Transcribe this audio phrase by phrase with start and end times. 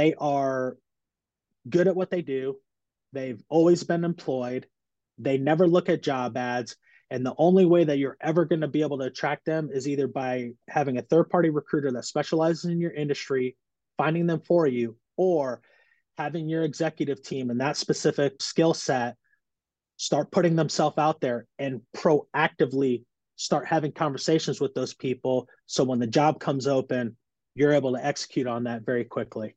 [0.00, 0.78] they are
[1.68, 2.56] good at what they do.
[3.12, 4.66] They've always been employed.
[5.18, 6.74] They never look at job ads.
[7.10, 9.86] And the only way that you're ever going to be able to attract them is
[9.86, 13.58] either by having a third party recruiter that specializes in your industry,
[13.98, 15.60] finding them for you, or
[16.16, 19.16] having your executive team and that specific skill set
[19.98, 23.04] start putting themselves out there and proactively
[23.36, 25.46] start having conversations with those people.
[25.66, 27.16] So when the job comes open,
[27.54, 29.56] you're able to execute on that very quickly.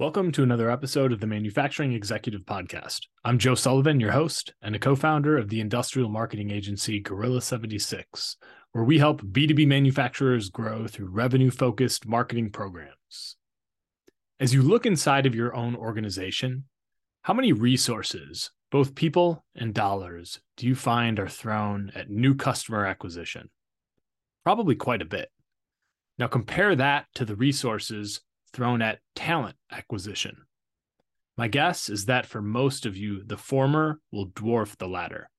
[0.00, 3.00] Welcome to another episode of the Manufacturing Executive Podcast.
[3.22, 7.42] I'm Joe Sullivan, your host and a co founder of the industrial marketing agency Gorilla
[7.42, 8.38] 76,
[8.72, 13.36] where we help B2B manufacturers grow through revenue focused marketing programs.
[14.40, 16.64] As you look inside of your own organization,
[17.20, 22.86] how many resources, both people and dollars, do you find are thrown at new customer
[22.86, 23.50] acquisition?
[24.44, 25.30] Probably quite a bit.
[26.18, 30.36] Now, compare that to the resources thrown at talent acquisition.
[31.36, 35.30] My guess is that for most of you, the former will dwarf the latter.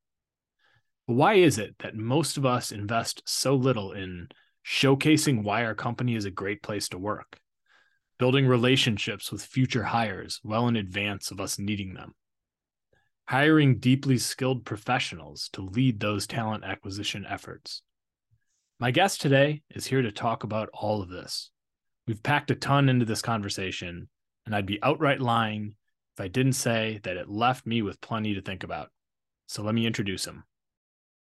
[1.08, 4.30] But why is it that most of us invest so little in
[4.66, 7.40] showcasing why our company is a great place to work,
[8.18, 12.14] building relationships with future hires well in advance of us needing them,
[13.28, 17.82] hiring deeply skilled professionals to lead those talent acquisition efforts?
[18.80, 21.52] My guest today is here to talk about all of this.
[22.12, 24.10] We've packed a ton into this conversation,
[24.46, 25.76] and I'd be outright lying
[26.14, 28.90] if I didn't say that it left me with plenty to think about.
[29.48, 30.44] So let me introduce him.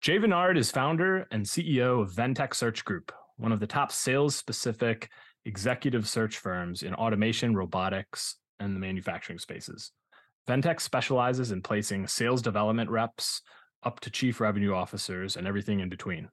[0.00, 4.34] Jay Veniard is founder and CEO of Ventech Search Group, one of the top sales
[4.34, 5.08] specific
[5.44, 9.92] executive search firms in automation, robotics, and the manufacturing spaces.
[10.48, 13.42] Ventech specializes in placing sales development reps
[13.84, 16.30] up to chief revenue officers and everything in between.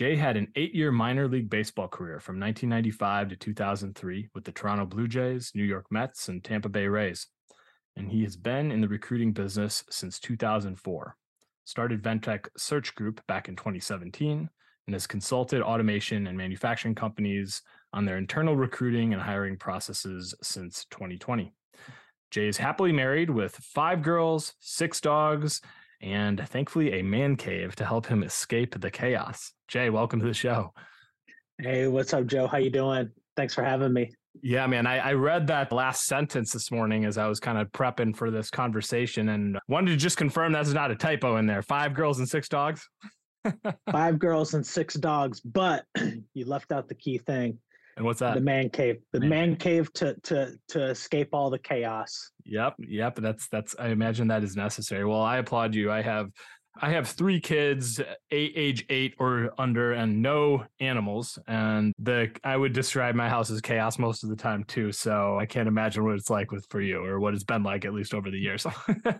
[0.00, 4.50] Jay had an eight year minor league baseball career from 1995 to 2003 with the
[4.50, 7.26] Toronto Blue Jays, New York Mets, and Tampa Bay Rays.
[7.96, 11.16] And he has been in the recruiting business since 2004.
[11.66, 14.48] Started Ventech Search Group back in 2017
[14.86, 17.60] and has consulted automation and manufacturing companies
[17.92, 21.52] on their internal recruiting and hiring processes since 2020.
[22.30, 25.60] Jay is happily married with five girls, six dogs,
[26.00, 29.52] and thankfully a man cave to help him escape the chaos.
[29.68, 30.72] Jay, welcome to the show.
[31.58, 32.46] Hey, what's up, Joe?
[32.46, 33.10] How you doing?
[33.36, 34.10] Thanks for having me.
[34.42, 34.86] Yeah, man.
[34.86, 38.30] I, I read that last sentence this morning as I was kind of prepping for
[38.30, 41.62] this conversation and wanted to just confirm that's not a typo in there.
[41.62, 42.88] Five girls and six dogs.
[43.90, 45.84] Five girls and six dogs, but
[46.34, 47.58] you left out the key thing.
[48.00, 48.32] And what's that?
[48.32, 48.96] The man cave.
[49.12, 52.30] The man, man cave to to to escape all the chaos.
[52.46, 53.14] Yep, yep.
[53.16, 53.76] That's that's.
[53.78, 55.04] I imagine that is necessary.
[55.04, 55.92] Well, I applaud you.
[55.92, 56.30] I have
[56.80, 58.00] I have three kids,
[58.30, 61.38] eight, age eight or under, and no animals.
[61.46, 64.92] And the I would describe my house as chaos most of the time too.
[64.92, 67.84] So I can't imagine what it's like with for you, or what it's been like
[67.84, 68.66] at least over the years.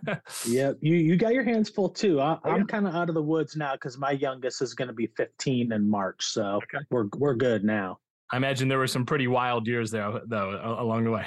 [0.47, 2.19] yep, you you got your hands full too.
[2.19, 4.93] I, am kind of out of the woods now because my youngest is going to
[4.95, 6.83] be 15 in March, so okay.
[6.89, 7.99] we're we're good now.
[8.31, 11.25] I imagine there were some pretty wild years there, though, along the way.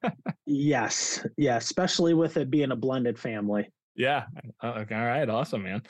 [0.46, 3.70] yes, yeah, especially with it being a blended family.
[3.96, 4.24] Yeah.
[4.62, 4.94] Uh, okay.
[4.94, 5.28] All right.
[5.28, 5.82] Awesome, man.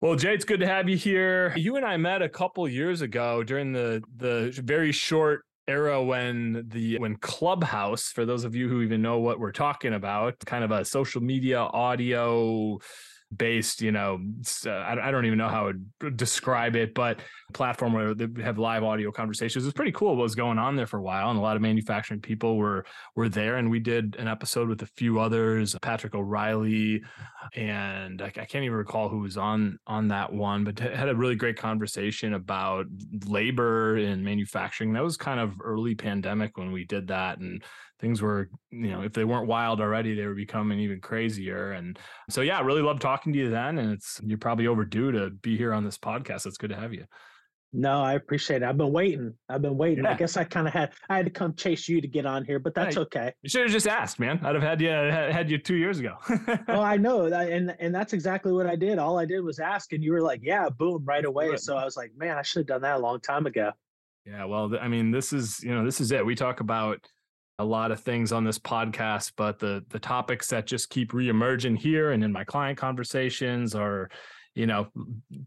[0.00, 1.54] Well, Jay, it's good to have you here.
[1.56, 6.64] You and I met a couple years ago during the the very short era when
[6.68, 10.64] the when Clubhouse, for those of you who even know what we're talking about, kind
[10.64, 12.78] of a social media audio
[13.36, 14.20] based, you know,
[14.66, 18.82] uh, I, don't even know how to describe it, but platform where they have live
[18.82, 19.64] audio conversations.
[19.64, 21.30] It's pretty cool what was going on there for a while.
[21.30, 22.84] And a lot of manufacturing people were,
[23.16, 23.56] were there.
[23.56, 27.02] And we did an episode with a few others, Patrick O'Reilly,
[27.54, 31.14] and I, I can't even recall who was on, on that one, but had a
[31.14, 32.86] really great conversation about
[33.26, 34.92] labor in manufacturing.
[34.92, 37.38] That was kind of early pandemic when we did that.
[37.38, 37.62] And
[38.00, 41.72] things were, you know, if they weren't wild already, they were becoming even crazier.
[41.72, 41.98] And
[42.28, 43.78] so, yeah, really loved talking to you then.
[43.78, 46.46] And it's, you're probably overdue to be here on this podcast.
[46.46, 47.04] It's good to have you.
[47.72, 48.64] No, I appreciate it.
[48.64, 49.32] I've been waiting.
[49.48, 50.04] I've been waiting.
[50.04, 50.10] Yeah.
[50.10, 52.44] I guess I kind of had I had to come chase you to get on
[52.44, 53.32] here, but that's okay.
[53.42, 54.40] You should have just asked, man.
[54.42, 56.16] I'd have had you had you two years ago.
[56.68, 58.98] oh, I know, and and that's exactly what I did.
[58.98, 61.84] All I did was ask, and you were like, "Yeah, boom, right away." So I
[61.84, 63.70] was like, "Man, I should have done that a long time ago."
[64.26, 66.26] Yeah, well, I mean, this is you know this is it.
[66.26, 67.06] We talk about
[67.60, 71.78] a lot of things on this podcast, but the the topics that just keep reemerging
[71.78, 74.10] here and in my client conversations are
[74.60, 74.88] you know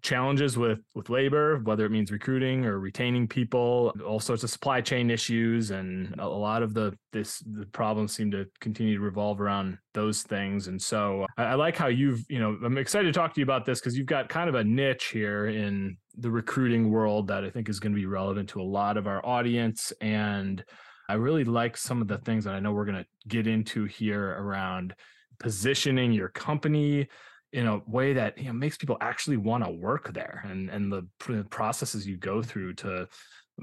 [0.02, 4.82] challenges with with labor whether it means recruiting or retaining people all sorts of supply
[4.82, 9.40] chain issues and a lot of the this the problems seem to continue to revolve
[9.40, 10.68] around those things.
[10.68, 13.44] And so I, I like how you've you know i'm excited to talk to you
[13.44, 17.44] about this because you've got kind of a niche here in the recruiting world that
[17.44, 19.94] i think is going to be relevant to a lot of our audience.
[20.02, 20.64] And
[21.08, 23.86] i really like some of the things that i know we're going to get into
[23.86, 24.96] here around
[25.40, 27.08] positioning your company
[27.54, 30.92] in a way that you know makes people actually want to work there and and
[30.92, 31.08] the
[31.50, 33.08] processes you go through to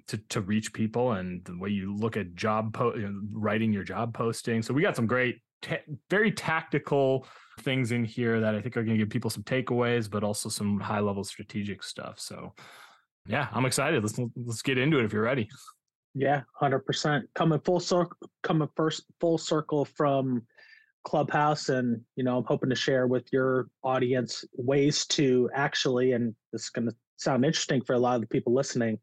[0.07, 2.95] to to reach people and the way you look at job po-
[3.33, 4.63] writing your job posting.
[4.63, 5.41] So we got some great
[6.09, 7.27] very tactical
[7.61, 10.49] things in here that i think are going to give people some takeaways but also
[10.49, 12.19] some high level strategic stuff.
[12.19, 12.55] So
[13.27, 14.03] yeah i'm excited.
[14.03, 15.49] Let's let's get into it if you're ready.
[16.15, 20.43] Yeah 100% coming full circle coming first full circle from
[21.05, 26.35] Clubhouse, and you know, I'm hoping to share with your audience ways to actually, and
[26.53, 28.99] this is going to sound interesting for a lot of the people listening,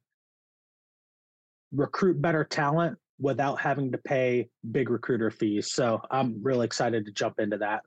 [1.72, 5.72] recruit better talent without having to pay big recruiter fees.
[5.72, 7.82] So I'm really excited to jump into that.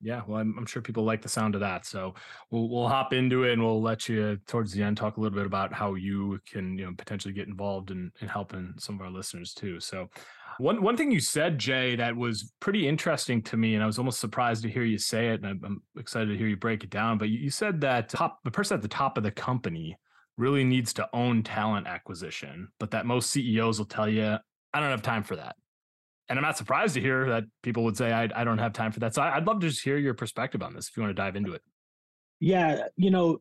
[0.00, 1.86] Yeah, well, I'm, I'm, sure people like the sound of that.
[1.86, 2.14] So
[2.50, 5.20] we'll we'll hop into it, and we'll let you uh, towards the end talk a
[5.20, 8.96] little bit about how you can you know potentially get involved in in helping some
[8.96, 9.80] of our listeners too.
[9.80, 10.08] So
[10.58, 13.98] one one thing you said, Jay, that was pretty interesting to me, and I was
[13.98, 16.84] almost surprised to hear you say it, and I'm, I'm excited to hear you break
[16.84, 17.16] it down.
[17.16, 19.96] But you, you said that top, the person at the top of the company
[20.36, 24.36] really needs to own talent acquisition, but that most CEOs will tell you,
[24.74, 25.56] "I don't have time for that."
[26.28, 28.92] And I'm not surprised to hear that people would say I, I don't have time
[28.92, 29.14] for that.
[29.14, 31.22] So I, would love to just hear your perspective on this if you want to
[31.22, 31.62] dive into it.
[32.40, 33.40] Yeah, you know,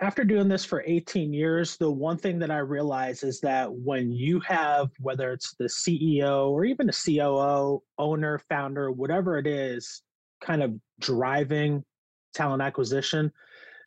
[0.00, 4.12] after doing this for 18 years, the one thing that I realize is that when
[4.12, 10.02] you have whether it's the CEO or even a COO, owner, founder, whatever it is,
[10.40, 11.84] kind of driving
[12.32, 13.30] talent acquisition,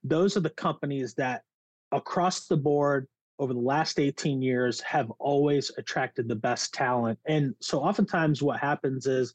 [0.04, 1.44] those are the companies that
[1.92, 3.08] across the board
[3.44, 7.20] over the last 18 years have always attracted the best talent.
[7.26, 9.34] And so oftentimes what happens is,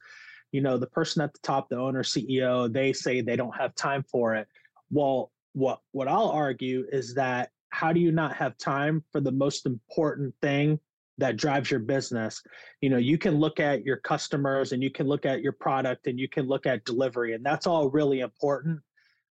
[0.50, 3.74] you know, the person at the top, the owner, CEO, they say they don't have
[3.74, 4.48] time for it.
[4.90, 9.30] Well, what what I'll argue is that how do you not have time for the
[9.30, 10.80] most important thing
[11.18, 12.42] that drives your business?
[12.80, 16.06] You know, you can look at your customers and you can look at your product
[16.06, 18.80] and you can look at delivery and that's all really important.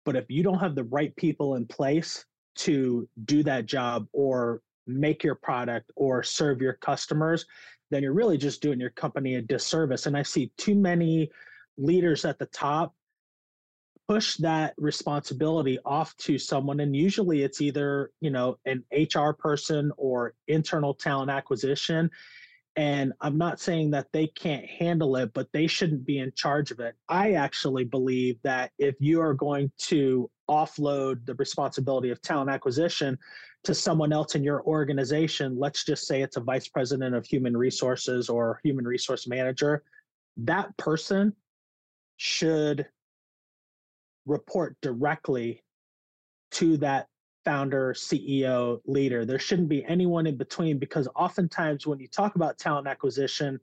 [0.07, 2.25] But if you don't have the right people in place
[2.55, 7.47] to do that job or make your product or serve your customers,
[7.91, 10.07] then you're really just doing your company a disservice.
[10.07, 11.31] And I see too many
[11.77, 12.95] leaders at the top
[14.09, 19.93] push that responsibility off to someone and usually it's either you know an hr person
[19.97, 22.11] or internal talent acquisition
[22.77, 26.71] and i'm not saying that they can't handle it but they shouldn't be in charge
[26.71, 26.95] of it.
[27.09, 33.19] I actually believe that if you are going to offload the responsibility of talent acquisition
[33.65, 37.57] to someone else in your organization, let's just say it's a vice president of human
[37.57, 39.83] resources or human resource manager,
[40.37, 41.33] that person
[42.17, 42.87] should
[44.27, 45.63] report directly
[46.53, 47.07] to that
[47.45, 49.25] founder, CEO, leader.
[49.25, 53.61] There shouldn't be anyone in between because oftentimes when you talk about talent acquisition,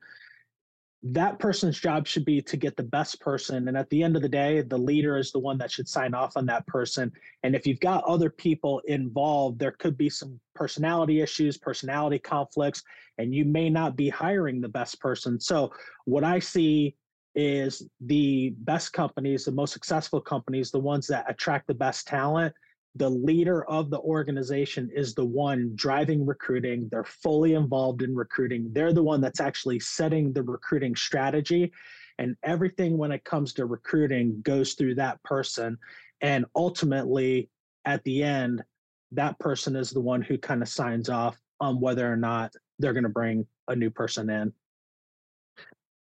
[1.01, 3.69] that person's job should be to get the best person.
[3.69, 6.13] And at the end of the day, the leader is the one that should sign
[6.13, 7.11] off on that person.
[7.43, 12.83] And if you've got other people involved, there could be some personality issues, personality conflicts,
[13.17, 15.39] and you may not be hiring the best person.
[15.39, 15.71] So,
[16.03, 16.95] what I see
[17.33, 22.53] is the best companies, the most successful companies, the ones that attract the best talent,
[22.95, 26.87] the leader of the organization is the one driving recruiting.
[26.89, 28.69] They're fully involved in recruiting.
[28.73, 31.71] They're the one that's actually setting the recruiting strategy.
[32.17, 35.77] And everything when it comes to recruiting goes through that person.
[36.21, 37.49] And ultimately,
[37.85, 38.63] at the end,
[39.11, 42.93] that person is the one who kind of signs off on whether or not they're
[42.93, 44.53] going to bring a new person in.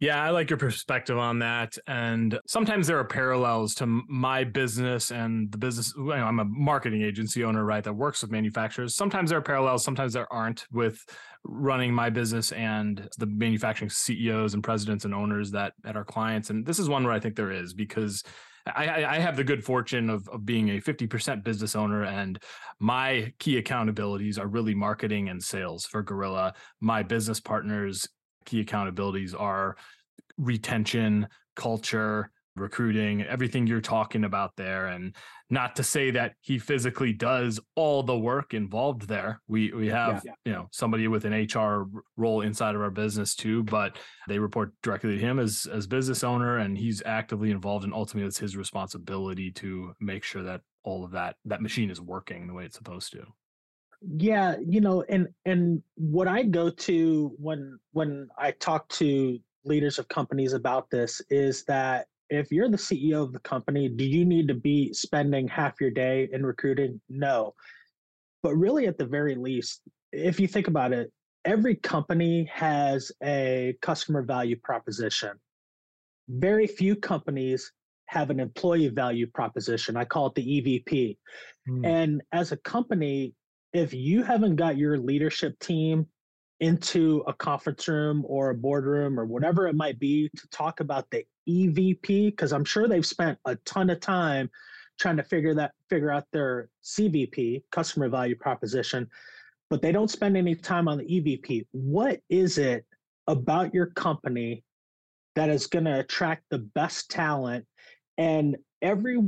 [0.01, 1.77] Yeah, I like your perspective on that.
[1.89, 5.93] And sometimes there are parallels to my business and the business.
[5.97, 8.95] You know, I'm a marketing agency owner, right, that works with manufacturers.
[8.95, 11.05] Sometimes there are parallels, sometimes there aren't with
[11.43, 16.51] running my business and the manufacturing CEOs and presidents and owners that at our clients.
[16.51, 18.23] And this is one where I think there is because
[18.77, 22.39] I, I have the good fortune of, of being a 50% business owner, and
[22.79, 26.55] my key accountabilities are really marketing and sales for Gorilla.
[26.81, 28.09] My business partners'
[28.49, 29.77] key accountabilities are
[30.39, 34.87] retention, culture, recruiting, everything you're talking about there.
[34.87, 35.15] And
[35.51, 39.41] not to say that he physically does all the work involved there.
[39.49, 40.33] We we have, yeah.
[40.45, 41.87] you know, somebody with an HR
[42.17, 46.25] role inside of our business too, but they report directly to him as as business
[46.25, 51.05] owner and he's actively involved and ultimately it's his responsibility to make sure that all
[51.05, 53.25] of that that machine is working the way it's supposed to.
[54.01, 59.99] Yeah, you know, and and what I go to when when I talk to leaders
[59.99, 64.25] of companies about this is that if you're the CEO of the company, do you
[64.25, 67.01] need to be spending half your day in recruiting?
[67.09, 67.55] No.
[68.43, 71.11] But really, at the very least, if you think about it,
[71.45, 75.33] every company has a customer value proposition.
[76.29, 77.73] Very few companies
[78.07, 79.97] have an employee value proposition.
[79.97, 81.17] I call it the EVP.
[81.69, 81.87] Mm.
[81.87, 83.35] And as a company,
[83.73, 86.07] if you haven't got your leadership team
[86.61, 91.09] into a conference room or a boardroom or whatever it might be to talk about
[91.11, 94.51] the EVP because I'm sure they've spent a ton of time
[94.99, 99.09] trying to figure that figure out their CVP, customer value proposition,
[99.71, 101.67] but they don't spend any time on the EVP.
[101.71, 102.85] What is it
[103.29, 104.65] about your company
[105.37, 107.65] that is going to attract the best talent
[108.17, 109.21] and every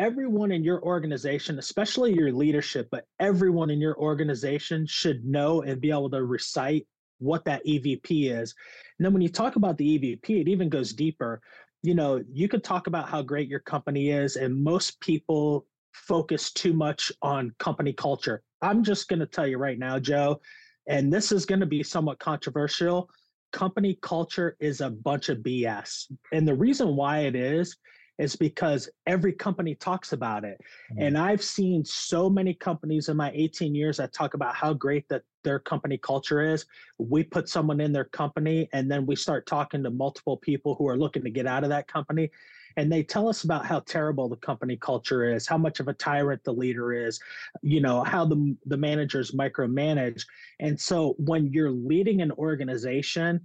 [0.00, 5.78] everyone in your organization, especially your leadership, but everyone in your organization should know and
[5.78, 6.86] be able to recite
[7.18, 8.54] what that EVP is.
[8.98, 11.42] And then when you talk about the EVP, it even goes deeper.
[11.82, 16.50] You know, you could talk about how great your company is, and most people focus
[16.50, 18.42] too much on company culture.
[18.62, 20.40] I'm just going to tell you right now, Joe,
[20.88, 23.10] and this is going to be somewhat controversial.
[23.52, 26.10] Company culture is a bunch of BS.
[26.32, 27.76] And the reason why it is,
[28.20, 30.60] is because every company talks about it.
[30.92, 31.02] Mm-hmm.
[31.02, 35.08] And I've seen so many companies in my 18 years that talk about how great
[35.08, 36.66] that their company culture is.
[36.98, 40.86] We put someone in their company and then we start talking to multiple people who
[40.86, 42.30] are looking to get out of that company.
[42.76, 45.94] And they tell us about how terrible the company culture is, how much of a
[45.94, 47.18] tyrant the leader is,
[47.62, 50.24] you know, how the, the managers micromanage.
[50.60, 53.40] And so when you're leading an organization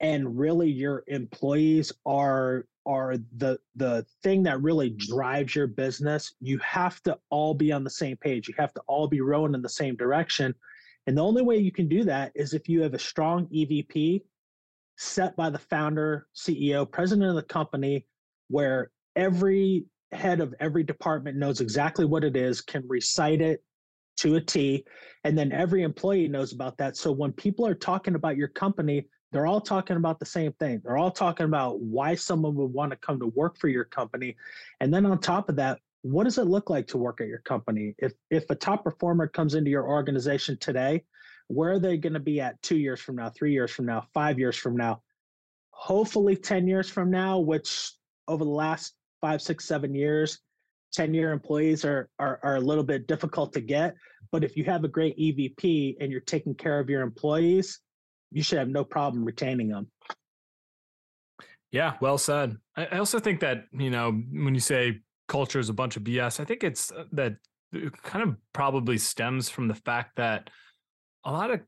[0.00, 6.34] and really your employees are are the the thing that really drives your business.
[6.40, 8.48] You have to all be on the same page.
[8.48, 10.54] You have to all be rowing in the same direction.
[11.06, 14.22] And the only way you can do that is if you have a strong evp
[14.96, 18.06] set by the founder ceo president of the company
[18.48, 23.62] where every head of every department knows exactly what it is can recite it
[24.18, 24.84] to a t
[25.24, 26.96] and then every employee knows about that.
[26.96, 30.80] So when people are talking about your company they're all talking about the same thing.
[30.84, 34.36] They're all talking about why someone would want to come to work for your company.
[34.80, 37.40] And then on top of that, what does it look like to work at your
[37.40, 37.94] company?
[37.98, 41.04] If if a top performer comes into your organization today,
[41.48, 44.06] where are they going to be at 2 years from now, 3 years from now,
[44.14, 45.02] 5 years from now?
[45.70, 47.92] Hopefully 10 years from now, which
[48.28, 50.40] over the last five, six, seven years,
[50.92, 53.94] 10 year employees are, are are a little bit difficult to get.
[54.32, 57.80] But if you have a great EVP and you're taking care of your employees,
[58.30, 59.88] you should have no problem retaining them.
[61.70, 62.56] Yeah, well said.
[62.76, 66.40] I also think that, you know, when you say culture is a bunch of BS,
[66.40, 67.36] I think it's uh, that
[67.72, 70.50] it kind of probably stems from the fact that
[71.24, 71.60] a lot of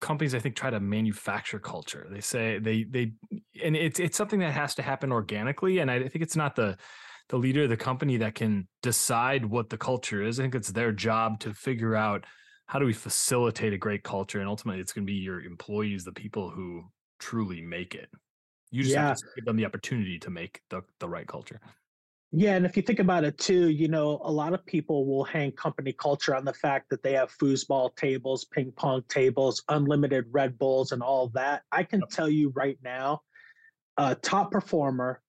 [0.00, 2.06] companies I think try to manufacture culture.
[2.10, 3.12] They say they they
[3.62, 6.76] and it's it's something that has to happen organically and I think it's not the
[7.28, 10.40] the leader of the company that can decide what the culture is.
[10.40, 12.24] I think it's their job to figure out
[12.70, 16.04] how do we facilitate a great culture and ultimately it's going to be your employees
[16.04, 16.84] the people who
[17.18, 18.08] truly make it.
[18.70, 19.08] You just yeah.
[19.08, 21.58] have to give them the opportunity to make the, the right culture.
[22.30, 25.24] Yeah and if you think about it too you know a lot of people will
[25.24, 30.26] hang company culture on the fact that they have foosball tables ping pong tables unlimited
[30.30, 31.62] red bulls and all that.
[31.72, 33.22] I can tell you right now
[33.96, 35.20] a top performer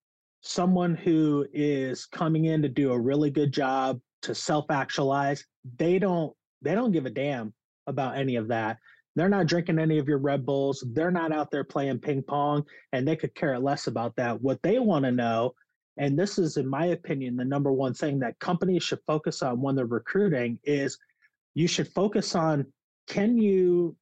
[0.41, 5.43] someone who is coming in to do a really good job to self actualize
[5.79, 7.53] they don't they don't give a damn
[7.87, 8.77] about any of that.
[9.15, 10.83] They're not drinking any of your Red Bulls.
[10.93, 12.63] They're not out there playing ping pong,
[12.93, 14.41] and they could care less about that.
[14.41, 15.53] What they want to know,
[15.97, 19.61] and this is, in my opinion, the number one thing that companies should focus on
[19.61, 20.97] when they're recruiting is
[21.53, 22.65] you should focus on
[23.07, 23.95] can you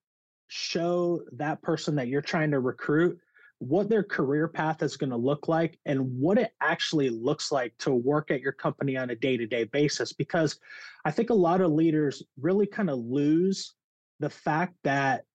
[0.48, 3.18] show that person that you're trying to recruit
[3.60, 7.78] what their career path is going to look like and what it actually looks like
[7.78, 10.14] to work at your company on a day to day basis.
[10.14, 10.58] Because
[11.06, 13.76] I think a lot of leaders really kind of lose
[14.20, 15.26] the fact that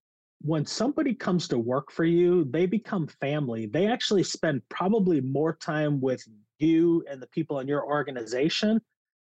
[0.41, 3.67] when somebody comes to work for you, they become family.
[3.67, 6.23] They actually spend probably more time with
[6.59, 8.81] you and the people in your organization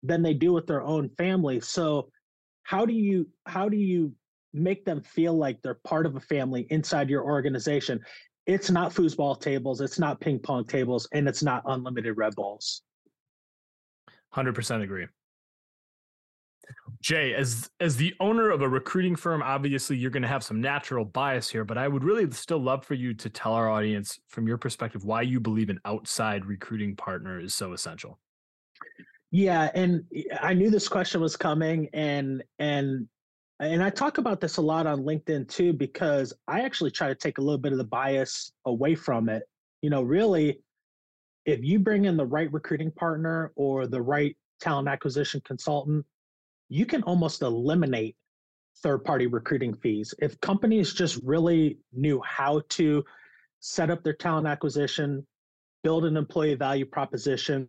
[0.03, 1.61] than they do with their own family.
[1.61, 2.11] So
[2.63, 4.13] how do you how do you
[4.55, 8.01] make them feel like they're part of a family inside your organization?
[8.47, 12.83] It's not foosball tables, it's not ping pong tables, and it's not unlimited Red Bulls.
[14.35, 15.07] 100% agree.
[17.03, 20.61] Jay, as as the owner of a recruiting firm, obviously you're going to have some
[20.61, 24.21] natural bias here, but I would really still love for you to tell our audience
[24.29, 28.19] from your perspective why you believe an outside recruiting partner is so essential.
[29.33, 30.05] Yeah, and
[30.41, 33.09] I knew this question was coming and and
[33.63, 37.15] and I talk about this a lot on LinkedIn too because I actually try to
[37.15, 39.45] take a little bit of the bias away from it.
[39.83, 40.59] You know, really
[41.45, 46.05] if you bring in the right recruiting partner or the right talent acquisition consultant,
[46.69, 48.17] you can almost eliminate
[48.83, 50.15] third party recruiting fees.
[50.21, 53.05] If companies just really knew how to
[53.61, 55.27] set up their talent acquisition,
[55.85, 57.69] build an employee value proposition,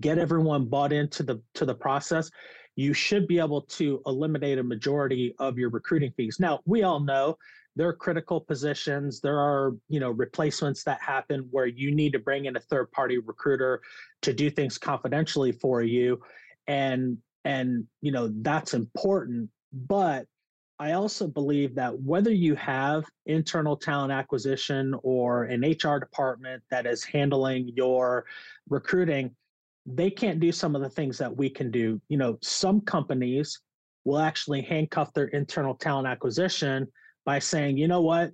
[0.00, 2.30] get everyone bought into the to the process,
[2.76, 6.38] you should be able to eliminate a majority of your recruiting fees.
[6.38, 7.36] Now, we all know
[7.76, 12.18] there are critical positions there are you know replacements that happen where you need to
[12.18, 13.80] bring in a third party recruiter
[14.22, 16.20] to do things confidentially for you
[16.66, 20.26] and and you know that's important but
[20.78, 26.86] i also believe that whether you have internal talent acquisition or an hr department that
[26.86, 28.24] is handling your
[28.68, 29.30] recruiting
[29.86, 33.60] they can't do some of the things that we can do you know some companies
[34.04, 36.86] will actually handcuff their internal talent acquisition
[37.24, 38.30] by saying you know what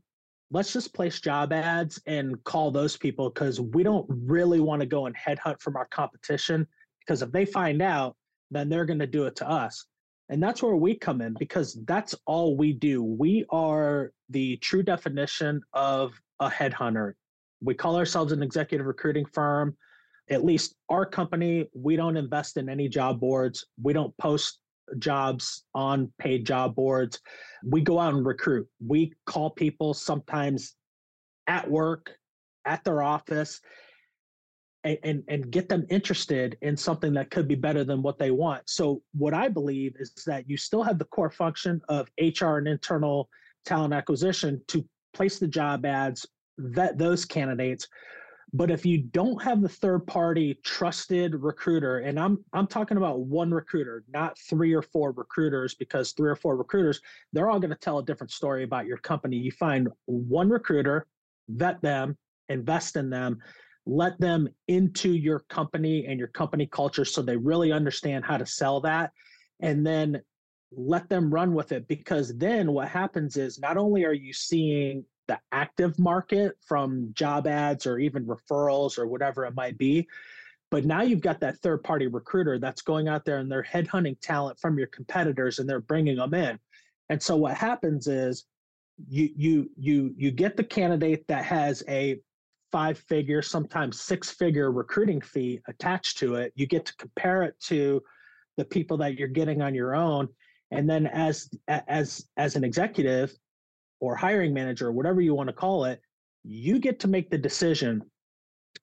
[0.51, 4.87] let's just place job ads and call those people because we don't really want to
[4.87, 6.67] go and headhunt from our competition
[7.01, 8.17] because if they find out
[8.53, 9.87] then they're going to do it to us.
[10.29, 13.03] And that's where we come in because that's all we do.
[13.03, 17.15] We are the true definition of a headhunter.
[17.61, 19.77] We call ourselves an executive recruiting firm.
[20.33, 23.67] At least our company, we don't invest in any job boards.
[23.83, 24.61] We don't post
[24.99, 27.21] jobs on paid job boards.
[27.65, 28.67] We go out and recruit.
[28.85, 30.75] We call people sometimes
[31.47, 32.13] at work,
[32.65, 33.61] at their office,
[34.85, 38.31] and, and, and get them interested in something that could be better than what they
[38.31, 38.63] want.
[38.69, 42.69] So what I believe is that you still have the core function of HR and
[42.69, 43.29] internal
[43.65, 46.27] talent acquisition to place the job ads,
[46.59, 47.87] vet those candidates.
[48.55, 53.21] But if you don't have the third party trusted recruiter, and I'm I'm talking about
[53.21, 57.01] one recruiter, not three or four recruiters, because three or four recruiters,
[57.33, 59.37] they're all going to tell a different story about your company.
[59.37, 61.07] You find one recruiter,
[61.49, 62.19] vet them,
[62.51, 63.39] invest in them,
[63.87, 68.47] let them into your company and your company culture so they really understand how to
[68.47, 69.13] sell that
[69.61, 70.21] and then
[70.75, 75.05] let them run with it because then what happens is not only are you seeing
[75.29, 80.07] the active market from job ads or even referrals or whatever it might be
[80.71, 84.17] but now you've got that third party recruiter that's going out there and they're headhunting
[84.21, 86.59] talent from your competitors and they're bringing them in
[87.09, 88.45] and so what happens is
[89.09, 92.21] you you you you get the candidate that has a
[92.73, 96.53] five figure, sometimes six figure recruiting fee attached to it.
[96.57, 98.03] You get to compare it to
[98.57, 100.29] the people that you're getting on your own.
[100.71, 103.37] And then as as as an executive
[104.03, 106.03] or hiring manager, whatever you want to call it,
[106.43, 108.03] you get to make the decision.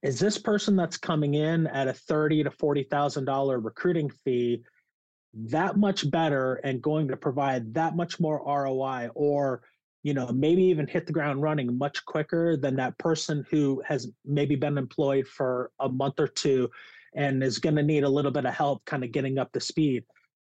[0.02, 4.64] Is this person that's coming in at a thirty to forty thousand dollar recruiting fee
[5.34, 9.62] that much better and going to provide that much more ROI or
[10.04, 14.10] you know, maybe even hit the ground running much quicker than that person who has
[14.24, 16.70] maybe been employed for a month or two
[17.14, 19.60] and is going to need a little bit of help kind of getting up to
[19.60, 20.06] speed.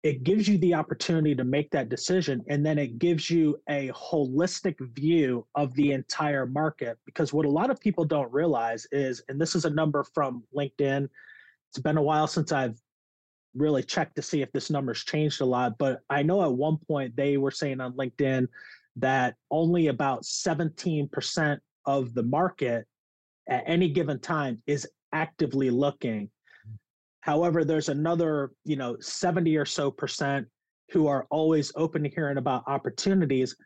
[0.02, 2.44] It gives you the opportunity to make that decision.
[2.48, 6.98] And then it gives you a holistic view of the entire market.
[7.06, 10.44] Because what a lot of people don't realize is, and this is a number from
[10.56, 11.08] LinkedIn,
[11.70, 12.78] it's been a while since I've
[13.54, 15.78] really checked to see if this number's changed a lot.
[15.78, 18.46] But I know at one point they were saying on LinkedIn
[18.96, 22.86] that only about 17% of the market
[23.48, 26.30] at any given time is actively looking.
[27.26, 30.46] However, there's another, you know, 70 or so percent
[30.92, 33.56] who are always open to hearing about opportunities.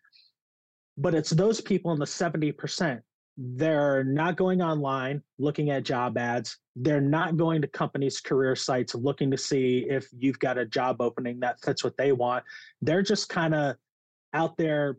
[0.96, 3.02] But it's those people in the 70%.
[3.36, 6.56] They're not going online looking at job ads.
[6.74, 11.02] They're not going to companies' career sites looking to see if you've got a job
[11.02, 12.44] opening that fits what they want.
[12.80, 13.76] They're just kind of
[14.32, 14.96] out there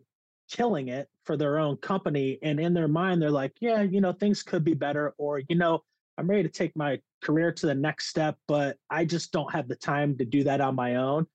[0.52, 2.38] killing it for their own company.
[2.44, 5.16] And in their mind, they're like, yeah, you know, things could be better.
[5.18, 5.82] Or, you know,
[6.22, 9.68] I'm ready to take my career to the next step, but I just don't have
[9.68, 11.26] the time to do that on my own.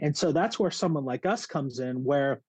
[0.00, 2.42] And so that's where someone like us comes in, where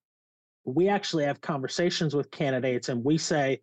[0.66, 3.62] we actually have conversations with candidates and we say,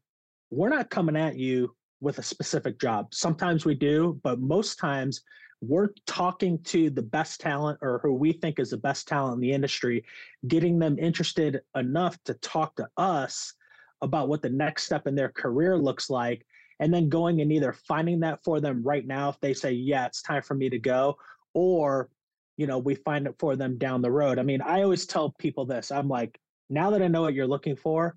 [0.50, 3.12] we're not coming at you with a specific job.
[3.12, 5.22] Sometimes we do, but most times
[5.60, 9.40] we're talking to the best talent or who we think is the best talent in
[9.40, 10.04] the industry,
[10.46, 13.54] getting them interested enough to talk to us
[14.02, 16.46] about what the next step in their career looks like,
[16.80, 20.06] and then going and either finding that for them right now if they say, yeah,
[20.06, 21.16] it's time for me to go,
[21.54, 22.08] or
[22.56, 24.38] you know, we find it for them down the road.
[24.38, 25.90] I mean, I always tell people this.
[25.90, 26.38] I'm like,
[26.68, 28.16] now that I know what you're looking for,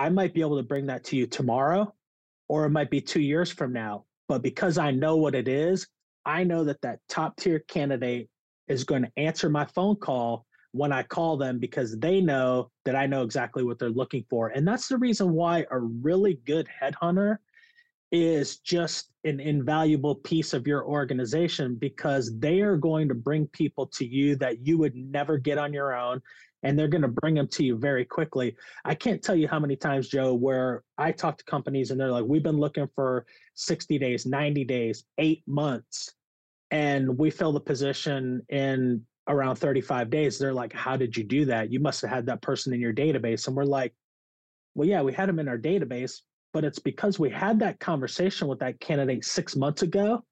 [0.00, 1.94] I might be able to bring that to you tomorrow,
[2.48, 4.04] or it might be two years from now.
[4.26, 5.86] But because I know what it is,
[6.24, 8.28] I know that that top tier candidate
[8.68, 12.94] is going to answer my phone call when I call them because they know that
[12.94, 14.48] I know exactly what they're looking for.
[14.48, 17.38] And that's the reason why a really good headhunter
[18.10, 23.86] is just an invaluable piece of your organization because they are going to bring people
[23.86, 26.20] to you that you would never get on your own
[26.62, 28.56] and they're going to bring them to you very quickly.
[28.84, 32.10] I can't tell you how many times, Joe, where I talk to companies and they're
[32.10, 36.14] like, we've been looking for 60 days, 90 days, eight months,
[36.70, 40.38] and we fill the position in around 35 days.
[40.38, 41.70] They're like, how did you do that?
[41.70, 43.46] You must have had that person in your database.
[43.46, 43.94] And we're like,
[44.74, 48.48] well, yeah, we had them in our database, but it's because we had that conversation
[48.48, 50.24] with that candidate six months ago,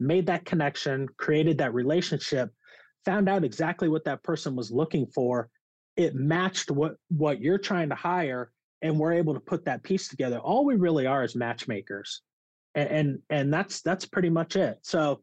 [0.00, 2.50] made that connection, created that relationship
[3.04, 5.48] found out exactly what that person was looking for.
[5.96, 8.50] It matched what what you're trying to hire
[8.82, 10.38] and we're able to put that piece together.
[10.38, 12.22] All we really are is matchmakers.
[12.74, 14.78] And and, and that's that's pretty much it.
[14.82, 15.22] So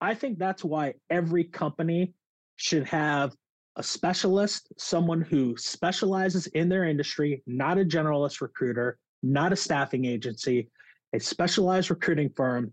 [0.00, 2.12] i think that's why every company
[2.56, 3.34] should have
[3.76, 10.04] a specialist someone who specializes in their industry not a generalist recruiter not a staffing
[10.04, 10.68] agency
[11.14, 12.72] a specialized recruiting firm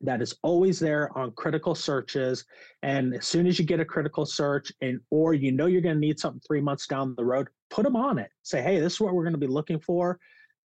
[0.00, 2.44] that is always there on critical searches.
[2.82, 5.96] And as soon as you get a critical search and or you know you're going
[5.96, 8.30] to need something three months down the road put them on it.
[8.42, 10.18] Say hey this is what we're going to be looking for.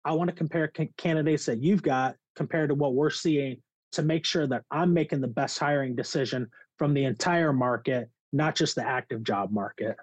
[0.05, 3.57] I want to compare candidates that you've got compared to what we're seeing
[3.93, 6.49] to make sure that i'm making the best hiring decision
[6.79, 9.97] from the entire market not just the active job market.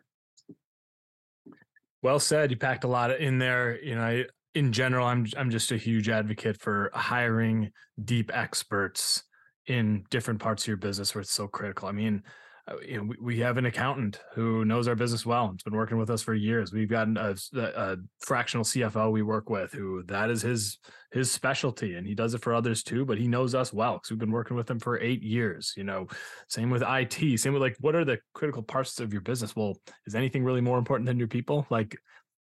[2.02, 2.52] Well said.
[2.52, 3.82] You packed a lot in there.
[3.84, 7.72] You know I, in general, I'm I'm just a huge advocate for hiring
[8.04, 9.24] deep experts
[9.68, 11.88] in different parts of your business where it's so critical.
[11.88, 12.24] I mean,
[12.68, 15.52] uh, you know, we, we have an accountant who knows our business well.
[15.54, 16.74] It's been working with us for years.
[16.74, 20.80] We've got a, a, fractional CFO we work with who that is his
[21.12, 23.06] his specialty, and he does it for others too.
[23.06, 25.74] But he knows us well because we've been working with him for eight years.
[25.78, 26.08] You know,
[26.48, 27.40] same with IT.
[27.40, 29.56] Same with like, what are the critical parts of your business?
[29.56, 31.68] Well, is anything really more important than your people?
[31.70, 31.96] Like,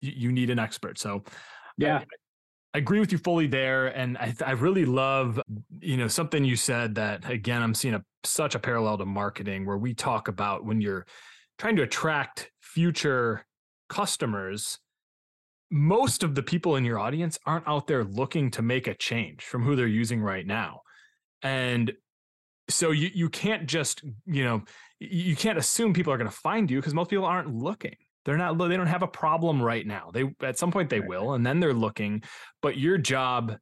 [0.00, 0.98] you, you need an expert.
[0.98, 1.24] So
[1.76, 2.02] yeah.
[2.74, 3.86] I agree with you fully there.
[3.86, 5.40] And I, I really love,
[5.80, 9.64] you know, something you said that again, I'm seeing a, such a parallel to marketing
[9.64, 11.06] where we talk about when you're
[11.58, 13.46] trying to attract future
[13.88, 14.78] customers,
[15.70, 19.42] most of the people in your audience aren't out there looking to make a change
[19.42, 20.82] from who they're using right now.
[21.42, 21.92] And
[22.68, 24.62] so you, you can't just, you know,
[24.98, 27.96] you can't assume people are going to find you because most people aren't looking.
[28.26, 30.10] They're not they don't have a problem right now.
[30.12, 31.08] They at some point they right.
[31.08, 32.22] will and then they're looking,
[32.60, 33.56] but your job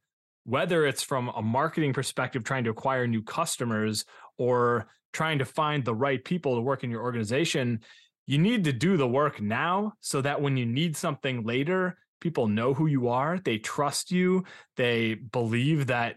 [0.44, 4.05] whether it's from a marketing perspective trying to acquire new customers
[4.37, 7.81] or trying to find the right people to work in your organization,
[8.27, 12.46] you need to do the work now so that when you need something later, people
[12.46, 14.44] know who you are, they trust you,
[14.77, 16.16] they believe that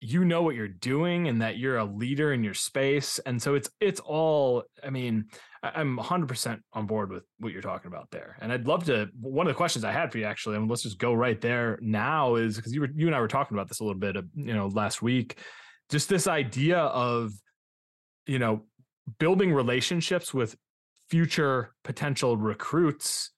[0.00, 3.54] you know what you're doing and that you're a leader in your space and so
[3.54, 5.24] it's it's all i mean
[5.74, 8.36] i'm 100% on board with what you're talking about there.
[8.40, 10.82] And i'd love to one of the questions i had for you actually and let's
[10.82, 13.68] just go right there now is because you were you and i were talking about
[13.68, 15.38] this a little bit of, you know last week.
[15.90, 17.32] Just this idea of
[18.26, 18.64] you know
[19.18, 20.56] building relationships with
[21.10, 23.30] future potential recruits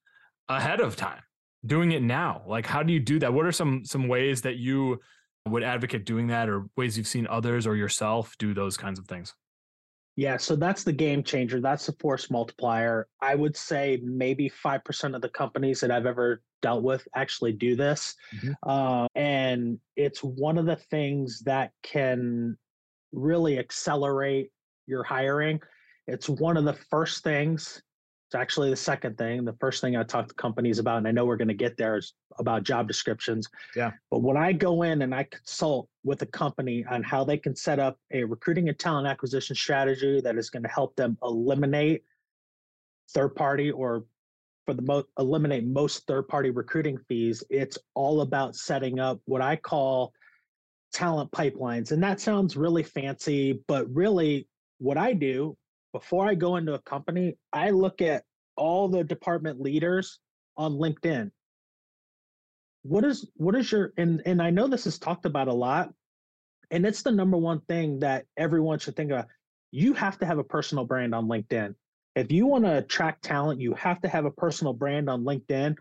[0.48, 1.22] ahead of time
[1.64, 2.42] doing it now.
[2.46, 3.32] Like how do you do that?
[3.32, 5.00] What are some some ways that you
[5.48, 9.06] would advocate doing that or ways you've seen others or yourself do those kinds of
[9.06, 9.34] things?
[10.16, 11.60] Yeah, so that's the game changer.
[11.60, 13.06] That's the force multiplier.
[13.20, 17.76] I would say maybe 5% of the companies that I've ever dealt with actually do
[17.76, 18.14] this.
[18.34, 18.52] Mm-hmm.
[18.62, 22.56] Uh, and it's one of the things that can
[23.12, 24.50] really accelerate
[24.86, 25.60] your hiring.
[26.06, 27.82] It's one of the first things
[28.26, 29.44] it's actually the second thing.
[29.44, 31.76] The first thing I talk to companies about, and I know we're going to get
[31.76, 33.48] there, is about job descriptions.
[33.76, 33.92] Yeah.
[34.10, 37.54] But when I go in and I consult with a company on how they can
[37.54, 42.02] set up a recruiting and talent acquisition strategy that is going to help them eliminate
[43.10, 44.04] third party or
[44.64, 49.40] for the most eliminate most third party recruiting fees, it's all about setting up what
[49.40, 50.12] I call
[50.92, 51.92] talent pipelines.
[51.92, 55.56] And that sounds really fancy, but really what I do
[55.92, 58.24] before I go into a company, I look at
[58.56, 60.18] all the department leaders
[60.56, 61.30] on LinkedIn.
[62.82, 65.92] what is what is your and and I know this is talked about a lot,
[66.70, 69.26] and it's the number one thing that everyone should think about.
[69.72, 71.74] You have to have a personal brand on LinkedIn.
[72.14, 75.76] If you want to attract talent, you have to have a personal brand on LinkedIn.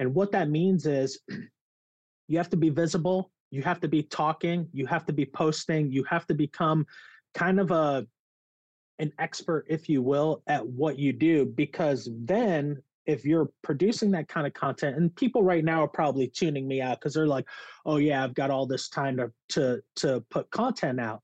[0.00, 1.20] And what that means is
[2.28, 5.92] you have to be visible, you have to be talking, you have to be posting,
[5.92, 6.86] you have to become
[7.34, 8.06] kind of a
[8.98, 14.28] an expert if you will at what you do because then if you're producing that
[14.28, 17.46] kind of content and people right now are probably tuning me out because they're like
[17.84, 21.22] oh yeah i've got all this time to to to put content out.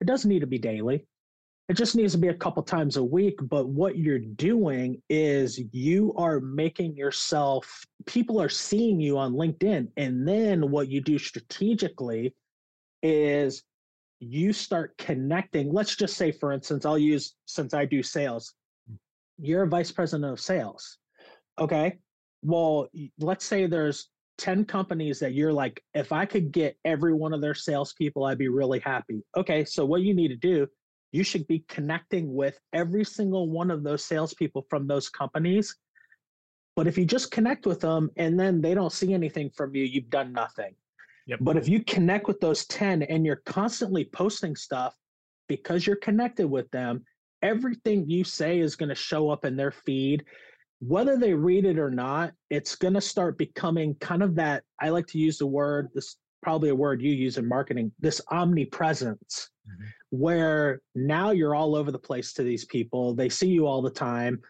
[0.00, 1.06] It doesn't need to be daily.
[1.68, 5.60] It just needs to be a couple times a week but what you're doing is
[5.72, 11.16] you are making yourself people are seeing you on linkedin and then what you do
[11.16, 12.34] strategically
[13.04, 13.62] is
[14.20, 18.54] you start connecting let's just say for instance i'll use since i do sales
[19.38, 20.98] you're a vice president of sales
[21.60, 21.98] Okay.
[22.42, 27.34] Well, let's say there's 10 companies that you're like, if I could get every one
[27.34, 29.22] of their salespeople, I'd be really happy.
[29.36, 29.64] Okay.
[29.64, 30.66] So what you need to do,
[31.12, 35.76] you should be connecting with every single one of those salespeople from those companies.
[36.76, 39.84] But if you just connect with them and then they don't see anything from you,
[39.84, 40.74] you've done nothing.
[41.30, 41.38] Yep.
[41.42, 44.94] But if you connect with those 10 and you're constantly posting stuff
[45.48, 47.04] because you're connected with them,
[47.42, 50.24] everything you say is going to show up in their feed
[50.80, 54.64] whether they read it or not, it's going to start becoming kind of that.
[54.80, 58.20] I like to use the word, this probably a word you use in marketing, this
[58.30, 59.84] omnipresence, mm-hmm.
[60.08, 63.14] where now you're all over the place to these people.
[63.14, 64.40] They see you all the time.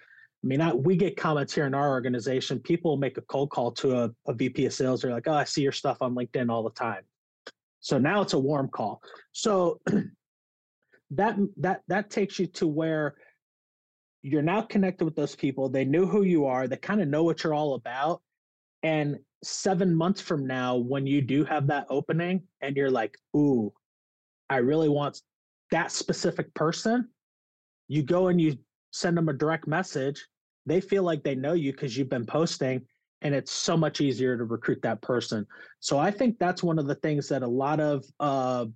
[0.42, 2.60] I mean, I, we get comments here in our organization.
[2.60, 5.02] People make a cold call to a, a VP of sales.
[5.02, 7.02] They're like, oh, I see your stuff on LinkedIn all the time.
[7.80, 9.02] So now it's a warm call.
[9.32, 9.80] So
[11.10, 13.16] that that that takes you to where
[14.22, 15.68] you're now connected with those people.
[15.68, 16.68] They know who you are.
[16.68, 18.22] They kind of know what you're all about.
[18.82, 23.72] And seven months from now, when you do have that opening and you're like, ooh,
[24.48, 25.20] I really want
[25.70, 27.08] that specific person,
[27.88, 28.58] you go and you
[28.90, 30.26] send them a direct message.
[30.66, 32.84] They feel like they know you because you've been posting,
[33.22, 35.46] and it's so much easier to recruit that person.
[35.80, 38.66] So I think that's one of the things that a lot of uh,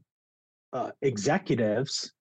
[0.73, 2.13] uh, executives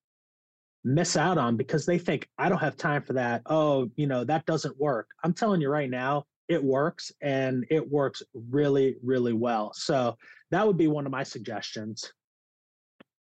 [0.83, 3.41] miss out on because they think I don't have time for that.
[3.45, 5.07] Oh, you know, that doesn't work.
[5.23, 9.71] I'm telling you right now, it works and it works really, really well.
[9.73, 10.17] So
[10.51, 12.11] that would be one of my suggestions.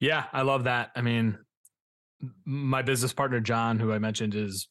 [0.01, 0.91] Yeah, I love that.
[0.97, 1.39] I mean,
[2.45, 4.69] my business partner John, who I mentioned is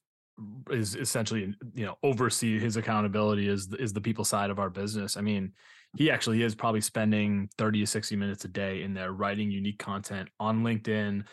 [0.69, 5.17] is essentially you know oversee his accountability is is the people side of our business.
[5.17, 5.53] I mean,
[5.95, 9.79] he actually is probably spending 30 to 60 minutes a day in there writing unique
[9.79, 11.23] content on LinkedIn,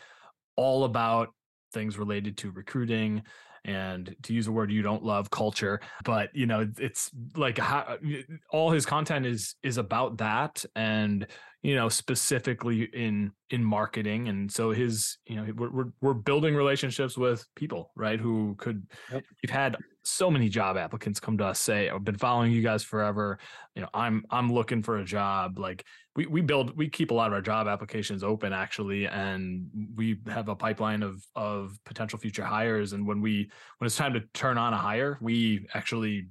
[0.57, 1.31] all about
[1.73, 3.23] things related to recruiting
[3.65, 7.97] and to use a word you don't love culture but you know it's like how,
[8.51, 11.27] all his content is is about that and
[11.63, 16.55] you know specifically in in marketing and so his you know we're we're, we're building
[16.55, 19.23] relationships with people right who could yep.
[19.43, 22.83] we've had so many job applicants come to us say i've been following you guys
[22.83, 23.39] forever.
[23.75, 25.59] You know i'm i'm looking for a job.
[25.59, 25.85] Like
[26.17, 30.19] we, we build we keep a lot of our job applications open actually and we
[30.29, 34.21] have a pipeline of of potential future hires and when we when it's time to
[34.35, 36.27] turn on a hire we actually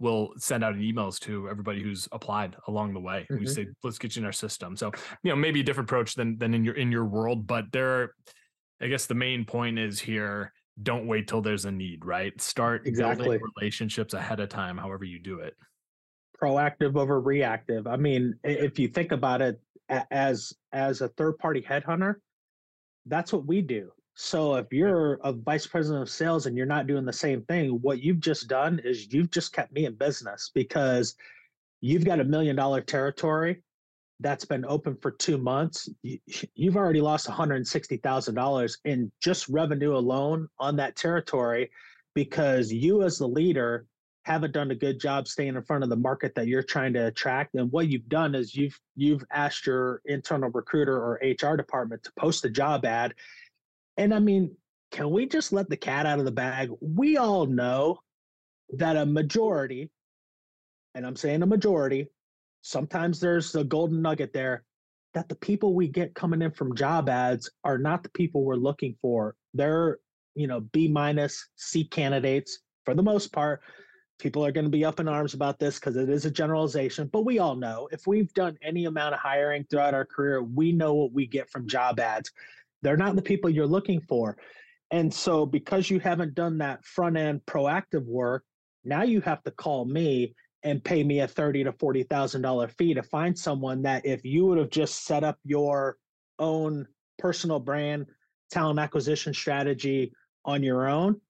[0.00, 3.26] will send out emails to everybody who's applied along the way.
[3.30, 3.40] Mm-hmm.
[3.40, 4.76] we say let's get you in our system.
[4.76, 4.90] So
[5.22, 8.02] you know maybe a different approach than than in your in your world but there
[8.02, 8.14] are,
[8.80, 12.86] i guess the main point is here don't wait till there's a need right start
[12.86, 13.24] exactly.
[13.24, 15.54] building relationships ahead of time however you do it
[16.44, 17.86] proactive over reactive.
[17.86, 19.60] I mean, if you think about it
[20.10, 22.16] as as a third party headhunter,
[23.06, 23.90] that's what we do.
[24.16, 27.80] So if you're a vice president of sales and you're not doing the same thing,
[27.82, 31.16] what you've just done is you've just kept me in business because
[31.80, 33.62] you've got a million dollar territory
[34.20, 35.88] that's been open for two months.
[36.54, 41.70] You've already lost $160,000 in just revenue alone on that territory
[42.14, 43.86] because you, as the leader,
[44.24, 47.06] haven't done a good job staying in front of the market that you're trying to
[47.06, 52.02] attract and what you've done is you've you've asked your internal recruiter or hr department
[52.02, 53.14] to post a job ad
[53.96, 54.50] and i mean
[54.90, 57.98] can we just let the cat out of the bag we all know
[58.70, 59.90] that a majority
[60.94, 62.08] and i'm saying a majority
[62.64, 64.64] sometimes there's a golden nugget there
[65.12, 68.56] that the people we get coming in from job ads are not the people we're
[68.56, 69.36] looking for.
[69.52, 69.98] They're
[70.34, 73.60] you know b minus c candidates for the most part.
[74.18, 77.08] People are going to be up in arms about this because it is a generalization
[77.12, 80.72] but we all know if we've done any amount of hiring throughout our career we
[80.72, 82.32] know what we get from job ads.
[82.80, 84.36] They're not the people you're looking for.
[84.90, 88.44] And so because you haven't done that front end proactive work
[88.84, 92.68] now you have to call me and pay me a thirty to forty thousand dollar
[92.68, 95.98] fee to find someone that if you would have just set up your
[96.38, 96.86] own
[97.18, 98.06] personal brand
[98.50, 100.12] talent acquisition strategy
[100.44, 101.20] on your own,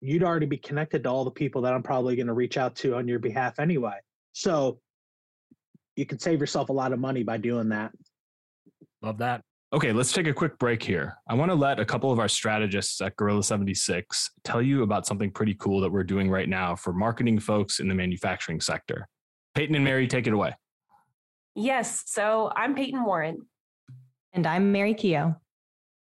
[0.00, 2.76] you'd already be connected to all the people that I'm probably going to reach out
[2.76, 3.98] to on your behalf anyway.
[4.32, 4.80] So
[5.96, 7.92] you can save yourself a lot of money by doing that.
[9.02, 9.42] Love that.
[9.70, 11.18] Okay, let's take a quick break here.
[11.28, 15.06] I want to let a couple of our strategists at Gorilla 76 tell you about
[15.06, 19.06] something pretty cool that we're doing right now for marketing folks in the manufacturing sector.
[19.54, 20.54] Peyton and Mary, take it away.
[21.54, 23.46] Yes, so I'm Peyton Warren.
[24.32, 25.36] And I'm Mary Keogh.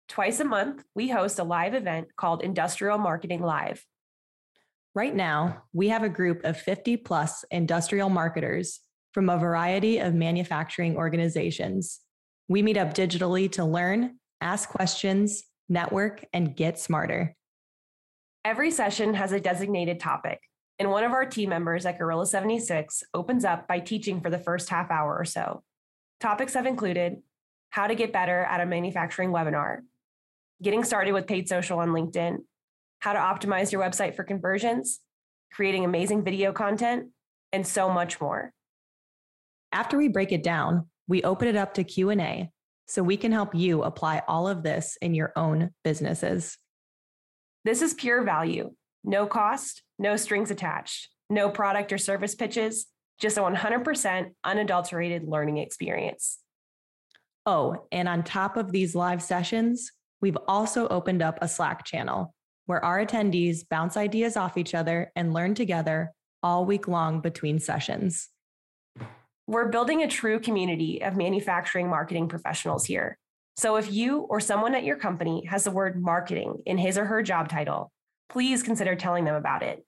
[0.09, 3.85] Twice a month, we host a live event called Industrial Marketing Live.
[4.94, 8.79] Right now, we have a group of 50 plus industrial marketers
[9.12, 11.98] from a variety of manufacturing organizations
[12.48, 17.35] we meet up digitally to learn, ask questions, network, and get smarter.
[18.44, 20.40] Every session has a designated topic,
[20.78, 24.38] and one of our team members at Gorilla 76 opens up by teaching for the
[24.38, 25.64] first half hour or so.
[26.20, 27.16] Topics have included
[27.70, 29.80] how to get better at a manufacturing webinar,
[30.62, 32.38] getting started with paid social on LinkedIn,
[33.00, 35.00] how to optimize your website for conversions,
[35.52, 37.09] creating amazing video content,
[37.52, 38.52] and so much more.
[39.72, 42.51] After we break it down, we open it up to Q&A
[42.87, 46.57] so we can help you apply all of this in your own businesses.
[47.64, 48.73] This is pure value.
[49.03, 52.87] No cost, no strings attached, no product or service pitches,
[53.21, 56.38] just a 100% unadulterated learning experience.
[57.45, 62.35] Oh, and on top of these live sessions, we've also opened up a Slack channel
[62.66, 67.59] where our attendees bounce ideas off each other and learn together all week long between
[67.59, 68.29] sessions.
[69.48, 73.16] We're building a true community of manufacturing marketing professionals here.
[73.56, 77.04] So if you or someone at your company has the word marketing in his or
[77.04, 77.92] her job title,
[78.28, 79.87] please consider telling them about it.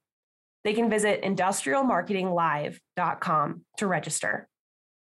[0.63, 4.49] They can visit industrialmarketinglive.com to register.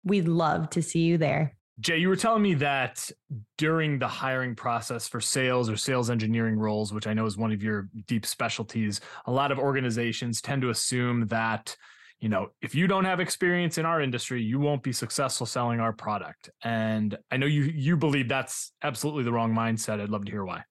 [0.04, 1.56] We'd love to see you there.
[1.82, 3.12] Jay, you were telling me that
[3.58, 7.52] during the hiring process for sales or sales engineering roles, which I know is one
[7.52, 11.76] of your deep specialties, a lot of organizations tend to assume that
[12.20, 15.80] you know, if you don't have experience in our industry, you won't be successful selling
[15.80, 16.50] our product.
[16.64, 20.02] And I know you you believe that's absolutely the wrong mindset.
[20.02, 20.64] I'd love to hear why.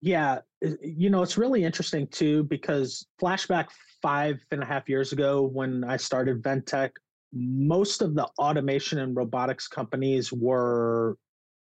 [0.00, 0.40] Yeah,
[0.82, 3.68] you know, it's really interesting too because flashback
[4.02, 6.90] five and a half years ago when I started Ventech,
[7.32, 11.16] most of the automation and robotics companies were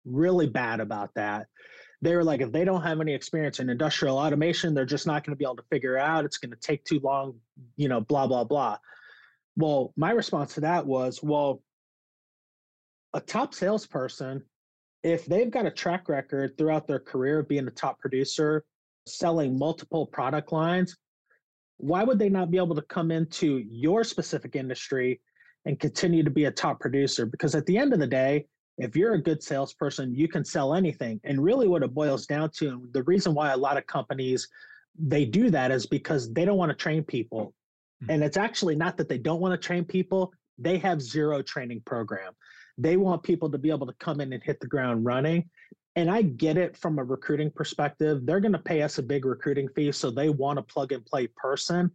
[0.06, 1.48] really bad about that.
[2.04, 5.24] They were like, if they don't have any experience in industrial automation, they're just not
[5.24, 6.26] going to be able to figure out.
[6.26, 7.36] It's going to take too long,
[7.78, 8.78] you know, blah, blah, blah.
[9.56, 11.64] Well, my response to that was, well,
[13.14, 14.44] a top salesperson,
[15.02, 18.66] if they've got a track record throughout their career of being a top producer,
[19.08, 20.98] selling multiple product lines,
[21.78, 25.22] why would they not be able to come into your specific industry
[25.64, 27.26] and continue to be a top producer?
[27.26, 28.46] Because at the end of the day,
[28.78, 31.20] if you're a good salesperson, you can sell anything.
[31.24, 34.48] And really, what it boils down to, and the reason why a lot of companies
[34.98, 37.54] they do that is because they don't want to train people.
[38.02, 38.12] Hmm.
[38.12, 41.82] And it's actually not that they don't want to train people, they have zero training
[41.86, 42.34] program.
[42.78, 45.50] They want people to be able to come in and hit the ground running.
[45.96, 48.26] And I get it from a recruiting perspective.
[48.26, 49.92] They're going to pay us a big recruiting fee.
[49.92, 51.92] So they want a plug and play person.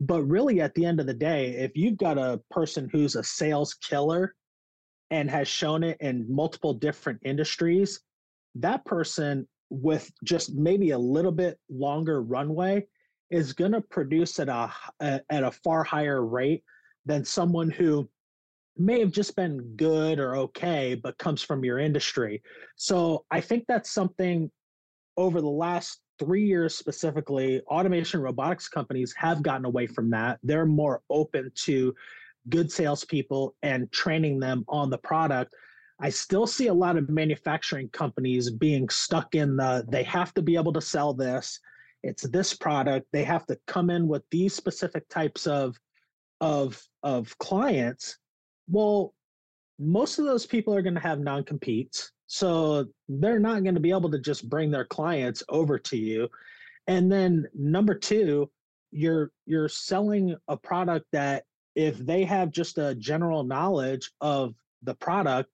[0.00, 3.22] But really, at the end of the day, if you've got a person who's a
[3.22, 4.34] sales killer
[5.10, 8.00] and has shown it in multiple different industries,
[8.54, 12.86] that person with just maybe a little bit longer runway
[13.30, 14.70] is going to produce at a,
[15.00, 16.64] at a far higher rate
[17.06, 18.08] than someone who
[18.76, 22.42] may have just been good or okay but comes from your industry.
[22.76, 24.50] So i think that's something
[25.16, 30.38] over the last three years specifically automation robotics companies have gotten away from that.
[30.42, 31.94] They're more open to
[32.50, 35.54] good salespeople and training them on the product
[36.02, 40.42] I still see a lot of manufacturing companies being stuck in the they have to
[40.42, 41.60] be able to sell this
[42.02, 45.76] it's this product they have to come in with these specific types of
[46.40, 48.18] of of clients.
[48.68, 49.14] Well
[49.78, 53.90] most of those people are going to have non-competes so they're not going to be
[53.90, 56.28] able to just bring their clients over to you.
[56.86, 58.50] And then number two
[58.90, 64.94] you're you're selling a product that if they have just a general knowledge of the
[64.94, 65.50] product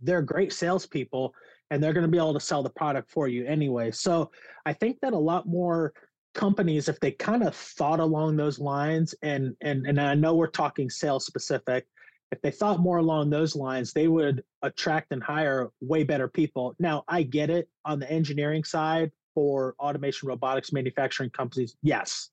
[0.00, 1.34] they're great salespeople
[1.70, 3.90] and they're going to be able to sell the product for you anyway.
[3.90, 4.30] So
[4.66, 5.92] I think that a lot more
[6.34, 10.48] companies, if they kind of thought along those lines, and and and I know we're
[10.48, 11.86] talking sales specific,
[12.32, 16.74] if they thought more along those lines, they would attract and hire way better people.
[16.78, 21.76] Now I get it on the engineering side for automation robotics manufacturing companies.
[21.82, 22.30] Yes,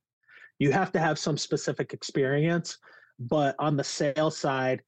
[0.58, 2.78] you have to have some specific experience.
[3.20, 4.82] But on the sales side,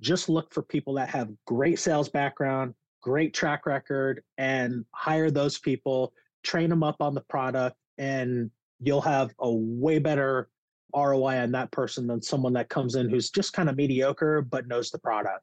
[0.00, 5.58] just look for people that have great sales background, great track record, and hire those
[5.58, 6.12] people,
[6.42, 8.50] train them up on the product, and
[8.80, 10.48] you'll have a way better
[10.94, 14.68] ROI on that person than someone that comes in who's just kind of mediocre but
[14.68, 15.42] knows the product.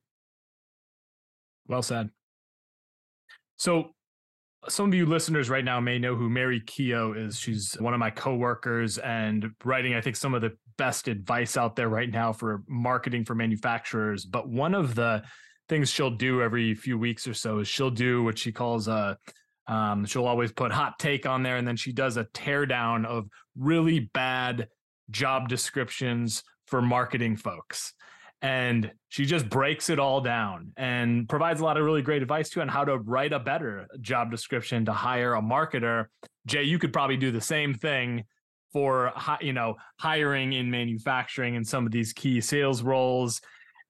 [1.68, 2.10] Well said.
[3.58, 3.92] So,
[4.70, 7.40] some of you listeners right now may know who Mary Keogh is.
[7.40, 11.76] She's one of my coworkers and writing, I think, some of the best advice out
[11.76, 14.26] there right now for marketing for manufacturers.
[14.26, 15.24] But one of the
[15.70, 19.18] things she'll do every few weeks or so is she'll do what she calls a
[19.68, 23.28] um, she'll always put hot take on there, and then she does a teardown of
[23.58, 24.68] really bad
[25.10, 27.94] job descriptions for marketing folks.
[28.42, 32.50] And she just breaks it all down and provides a lot of really great advice
[32.50, 36.08] too on how to write a better job description to hire a marketer.
[36.48, 38.24] Jay, you could probably do the same thing
[38.72, 43.42] for you know hiring in manufacturing and some of these key sales roles.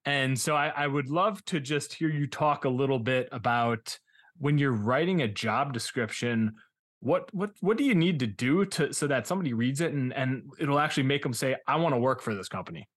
[0.04, 3.98] And so I, I would love to just hear you talk a little bit about
[4.38, 6.54] when you're writing a job description
[7.00, 10.12] what what what do you need to do to so that somebody reads it and
[10.14, 12.88] and it'll actually make them say i want to work for this company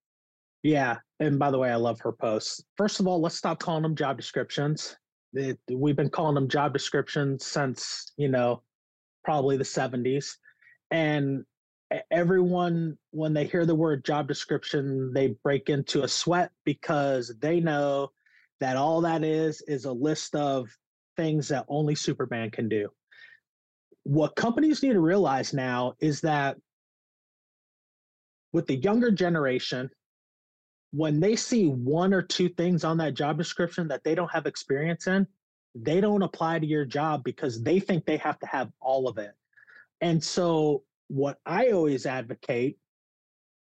[0.62, 2.64] yeah and by the way i love her posts.
[2.78, 4.96] First of all let's stop calling them job descriptions.
[5.34, 8.62] It, we've been calling them job descriptions since you know
[9.24, 10.36] probably the 70s
[10.92, 11.44] and
[12.12, 17.60] everyone when they hear the word job description they break into a sweat because they
[17.60, 18.12] know
[18.60, 20.70] that all that is is a list of
[21.16, 22.90] things that only superman can do
[24.06, 26.58] what companies need to realize now is that
[28.54, 29.90] with the younger generation,
[30.92, 34.46] when they see one or two things on that job description that they don't have
[34.46, 35.28] experience in,
[35.74, 39.18] they don't apply to your job because they think they have to have all of
[39.18, 39.34] it.
[40.02, 42.78] And so, what I always advocate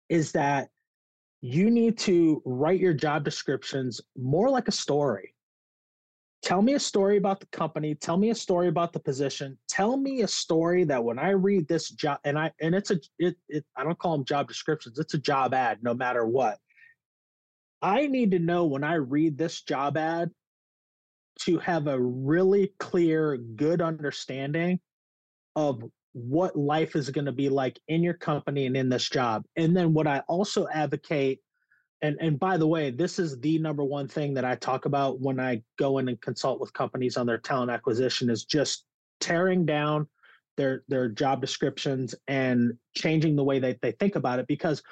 [0.09, 0.69] is that
[1.41, 5.33] you need to write your job descriptions more like a story.
[6.43, 9.95] Tell me a story about the company tell me a story about the position tell
[9.95, 13.35] me a story that when i read this job and i and it's a it,
[13.47, 16.57] it i don't call them job descriptions it's a job ad no matter what.
[17.83, 20.31] I need to know when i read this job ad
[21.41, 24.79] to have a really clear good understanding
[25.55, 25.83] of
[26.13, 29.45] what life is going to be like in your company and in this job.
[29.55, 31.39] And then what i also advocate
[32.01, 35.21] and and by the way this is the number one thing that i talk about
[35.21, 38.85] when i go in and consult with companies on their talent acquisition is just
[39.21, 40.07] tearing down
[40.57, 44.47] their their job descriptions and changing the way that they think about it.
[44.47, 44.83] Because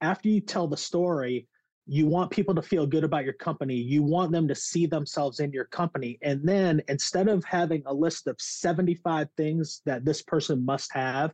[0.00, 1.48] after you tell the story
[1.86, 5.40] you want people to feel good about your company you want them to see themselves
[5.40, 10.22] in your company and then instead of having a list of 75 things that this
[10.22, 11.32] person must have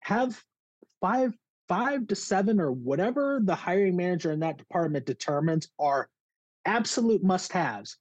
[0.00, 0.40] have
[1.00, 1.32] five
[1.68, 6.08] five to seven or whatever the hiring manager in that department determines are
[6.64, 7.96] absolute must haves.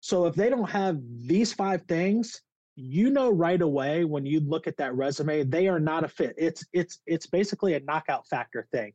[0.00, 2.42] So if they don't have these five things,
[2.74, 6.34] you know right away when you look at that resume, they are not a fit.
[6.38, 8.92] It's it's it's basically a knockout factor thing.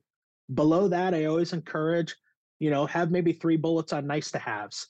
[0.53, 2.15] Below that, I always encourage,
[2.59, 4.87] you know, have maybe three bullets on nice to haves.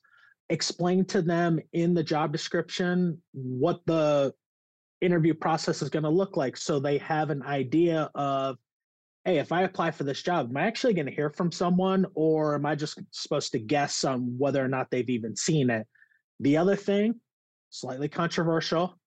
[0.50, 4.34] Explain to them in the job description what the
[5.02, 8.58] interview process is going to look like so they have an idea of
[9.26, 12.06] hey, if I apply for this job, am I actually going to hear from someone
[12.16, 15.86] or am I just supposed to guess on whether or not they've even seen it?
[16.40, 17.16] The other thing,
[17.70, 18.98] slightly controversial,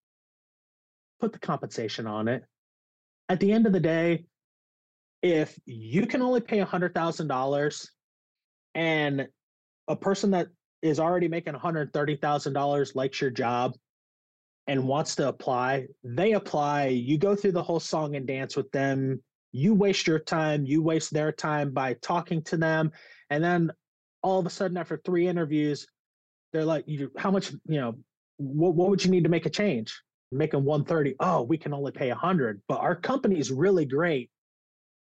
[1.21, 2.45] put the compensation on it.
[3.31, 4.27] At the end of the day,
[5.23, 7.89] if you can only pay $100,000
[8.75, 9.29] and
[9.89, 10.49] a person that
[10.83, 13.75] is already making $130,000 likes your job
[14.67, 16.87] and wants to apply, they apply.
[16.87, 19.21] You go through the whole song and dance with them
[19.53, 22.93] you waste your time, you waste their time by talking to them.
[23.31, 23.73] And then
[24.23, 25.87] all of a sudden, after three interviews,
[26.53, 27.95] they're like, you, how much, you know,
[28.37, 30.01] what, what would you need to make a change?
[30.33, 31.17] Making 130.
[31.21, 34.31] Oh, we can only pay 100, but our company is really great.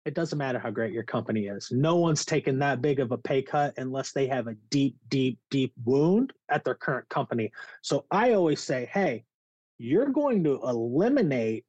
[0.06, 1.72] It doesn't matter how great your company is.
[1.72, 5.39] No one's taking that big of a pay cut unless they have a deep, deep,
[5.49, 7.51] deep wound at their current company.
[7.82, 9.24] So I always say, hey,
[9.80, 11.66] you're going to eliminate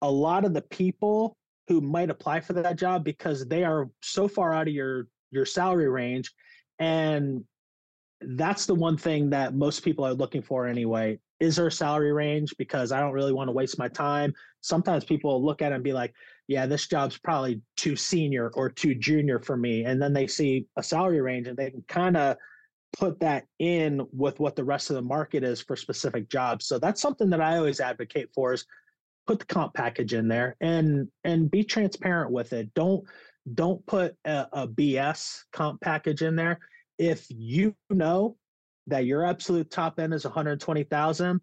[0.00, 1.36] a lot of the people
[1.68, 5.46] who might apply for that job because they are so far out of your your
[5.46, 6.30] salary range
[6.78, 7.42] and
[8.36, 12.12] that's the one thing that most people are looking for anyway is there a salary
[12.12, 15.76] range because i don't really want to waste my time sometimes people look at it
[15.76, 16.12] and be like
[16.48, 19.84] yeah this job's probably too senior or too junior for me.
[19.84, 22.36] And then they see a salary range and they can kind of
[22.98, 26.66] put that in with what the rest of the market is for specific jobs.
[26.66, 28.66] So that's something that i always advocate for is
[29.26, 32.72] put the comp package in there and and be transparent with it.
[32.74, 33.04] Don't
[33.54, 36.60] don't put a, a BS comp package in there.
[36.98, 38.36] If you know
[38.86, 41.40] that your absolute top end is 120,000,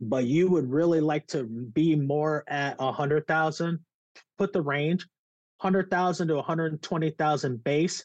[0.00, 3.78] but you would really like to be more at 100,000,
[4.36, 5.06] put the range
[5.60, 8.04] 100,000 to 120,000 base,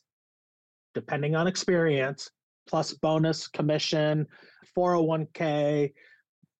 [0.93, 2.29] depending on experience,
[2.67, 4.25] plus bonus, commission,
[4.77, 5.93] 401k,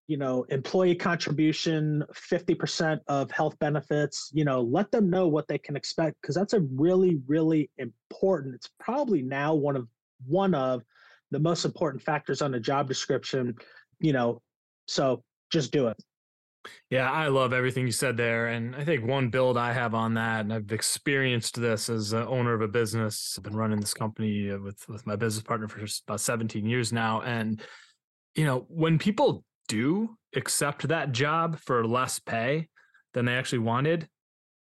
[0.07, 5.57] you know, employee contribution, 50% of health benefits, you know, let them know what they
[5.57, 8.53] can expect because that's a really, really important.
[8.55, 9.87] It's probably now one of
[10.27, 10.83] one of
[11.31, 13.55] the most important factors on a job description,
[13.99, 14.41] you know.
[14.87, 15.97] So just do it.
[16.89, 18.47] Yeah, I love everything you said there.
[18.47, 22.23] And I think one build I have on that, and I've experienced this as an
[22.23, 23.35] owner of a business.
[23.37, 26.93] I've been running this company uh, with, with my business partner for about 17 years
[26.93, 27.21] now.
[27.21, 27.61] And,
[28.35, 32.69] you know, when people do accept that job for less pay
[33.13, 34.07] than they actually wanted,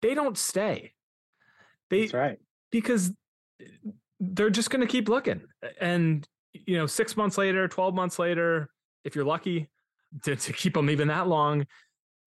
[0.01, 0.93] they don't stay.
[1.89, 2.37] They, That's right.
[2.71, 3.11] Because
[4.19, 5.41] they're just going to keep looking.
[5.79, 8.69] And, you know, six months later, 12 months later,
[9.03, 9.69] if you're lucky
[10.23, 11.65] to, to keep them even that long,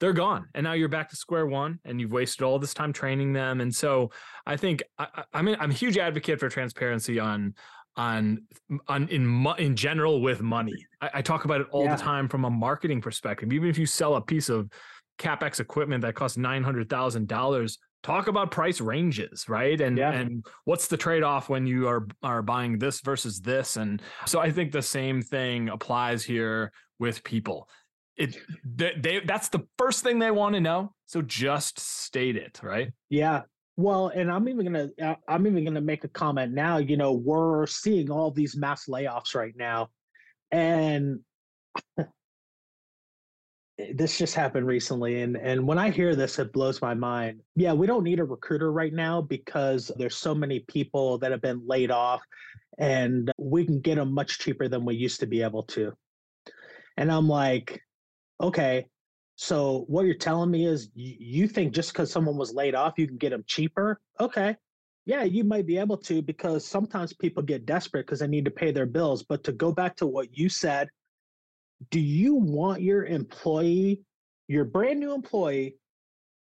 [0.00, 0.46] they're gone.
[0.54, 3.60] And now you're back to square one and you've wasted all this time training them.
[3.60, 4.10] And so
[4.46, 7.54] I think I, I mean, I'm a huge advocate for transparency on,
[7.96, 8.42] on
[8.88, 10.74] on in in general with money.
[11.00, 11.94] I, I talk about it all yeah.
[11.94, 13.52] the time from a marketing perspective.
[13.52, 14.68] Even if you sell a piece of
[15.18, 19.80] capex equipment that costs nine hundred thousand dollars, talk about price ranges, right?
[19.80, 20.10] And yeah.
[20.10, 23.76] and what's the trade off when you are are buying this versus this?
[23.76, 27.68] And so I think the same thing applies here with people.
[28.16, 30.94] It they, they that's the first thing they want to know.
[31.06, 32.92] So just state it, right?
[33.10, 33.42] Yeah,
[33.76, 36.78] well, and I'm even gonna uh, I'm even gonna make a comment now.
[36.78, 39.88] You know, we're seeing all these mass layoffs right now,
[40.52, 41.20] and
[43.94, 45.22] this just happened recently.
[45.22, 47.40] And and when I hear this, it blows my mind.
[47.56, 51.42] Yeah, we don't need a recruiter right now because there's so many people that have
[51.42, 52.22] been laid off,
[52.78, 55.92] and we can get them much cheaper than we used to be able to.
[56.96, 57.80] And I'm like,
[58.40, 58.86] okay,
[59.36, 63.06] so what you're telling me is you think just because someone was laid off, you
[63.06, 64.00] can get them cheaper?
[64.20, 64.56] Okay.
[65.06, 68.50] Yeah, you might be able to because sometimes people get desperate because they need to
[68.50, 69.22] pay their bills.
[69.22, 70.88] But to go back to what you said,
[71.90, 74.02] do you want your employee,
[74.48, 75.76] your brand new employee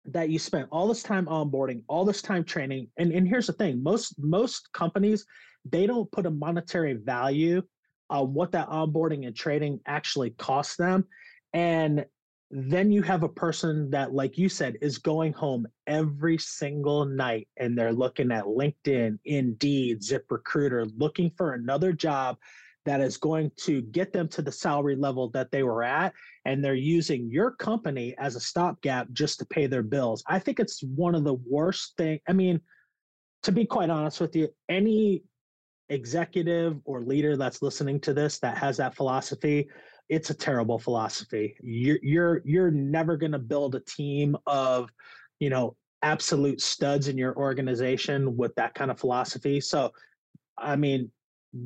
[0.05, 3.53] that you spent all this time onboarding, all this time training, and, and here's the
[3.53, 5.25] thing, most most companies,
[5.65, 7.61] they don't put a monetary value
[8.09, 11.05] on what that onboarding and training actually costs them.
[11.53, 12.05] And
[12.49, 17.47] then you have a person that like you said is going home every single night
[17.57, 22.37] and they're looking at linkedin indeed ziprecruiter looking for another job
[22.85, 26.13] that is going to get them to the salary level that they were at
[26.45, 30.23] and they're using your company as a stopgap just to pay their bills.
[30.25, 32.61] I think it's one of the worst thing i mean
[33.43, 35.23] to be quite honest with you any
[35.89, 39.67] executive or leader that's listening to this that has that philosophy
[40.09, 41.55] it's a terrible philosophy.
[41.61, 44.89] You're you're you're never going to build a team of,
[45.39, 49.59] you know, absolute studs in your organization with that kind of philosophy.
[49.59, 49.91] So,
[50.57, 51.11] I mean,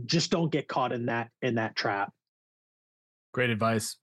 [0.06, 2.12] just don't get caught in that in that trap.
[3.34, 3.98] Great advice.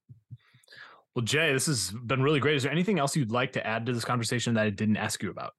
[1.15, 2.57] Well, Jay, this has been really great.
[2.57, 5.23] Is there anything else you'd like to add to this conversation that I didn't ask
[5.23, 5.53] you about?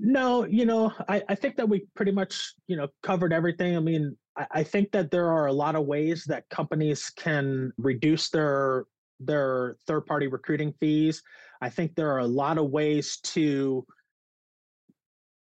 [0.00, 3.76] No, you know, I, I think that we pretty much, you know, covered everything.
[3.76, 4.16] I mean,
[4.50, 8.86] I think that there are a lot of ways that companies can reduce their
[9.20, 11.22] their third party recruiting fees.
[11.60, 13.84] I think there are a lot of ways to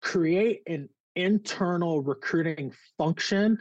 [0.01, 3.59] create an internal recruiting function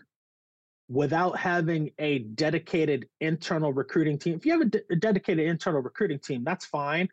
[0.88, 4.36] without having a dedicated internal recruiting team.
[4.36, 7.08] If you have a, de- a dedicated internal recruiting team, that's fine.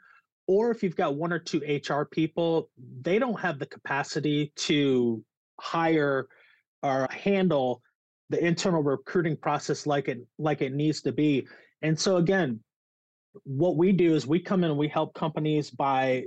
[0.48, 2.70] Or if you've got one or two HR people,
[3.02, 5.24] they don't have the capacity to
[5.60, 6.28] hire
[6.84, 7.82] or handle
[8.30, 11.48] the internal recruiting process like it like it needs to be.
[11.82, 12.60] And so again,
[13.44, 16.26] what we do is we come in and we help companies by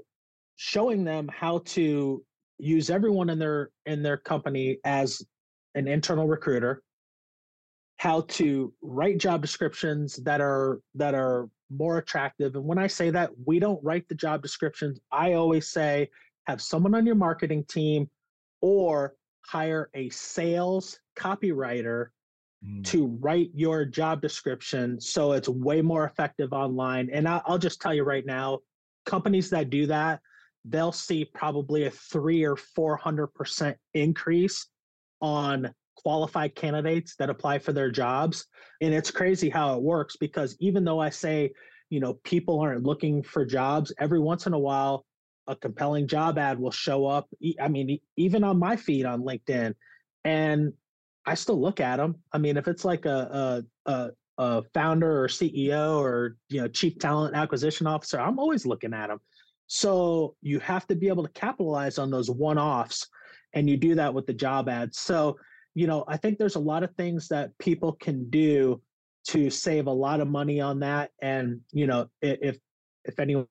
[0.56, 2.22] showing them how to
[2.58, 5.22] use everyone in their in their company as
[5.74, 6.82] an internal recruiter
[7.98, 13.10] how to write job descriptions that are that are more attractive and when i say
[13.10, 16.08] that we don't write the job descriptions i always say
[16.46, 18.08] have someone on your marketing team
[18.62, 19.14] or
[19.46, 22.08] hire a sales copywriter
[22.64, 22.84] mm.
[22.84, 27.08] to write your job description so it's way more effective online.
[27.12, 28.60] And I'll, I'll just tell you right now,
[29.04, 30.20] companies that do that,
[30.64, 34.66] they'll see probably a three or 400% increase
[35.20, 38.46] on qualified candidates that apply for their jobs.
[38.80, 41.52] And it's crazy how it works because even though I say,
[41.88, 45.06] you know, people aren't looking for jobs, every once in a while,
[45.46, 47.28] a compelling job ad will show up.
[47.60, 49.74] I mean, even on my feed on LinkedIn,
[50.24, 50.72] and
[51.26, 52.16] I still look at them.
[52.32, 56.68] I mean, if it's like a a, a, a founder or CEO or you know
[56.68, 59.20] chief talent acquisition officer, I'm always looking at them.
[59.68, 63.08] So you have to be able to capitalize on those one offs,
[63.54, 64.98] and you do that with the job ads.
[64.98, 65.36] So
[65.74, 68.80] you know, I think there's a lot of things that people can do
[69.28, 71.10] to save a lot of money on that.
[71.20, 72.58] And you know, if
[73.04, 73.46] if anyone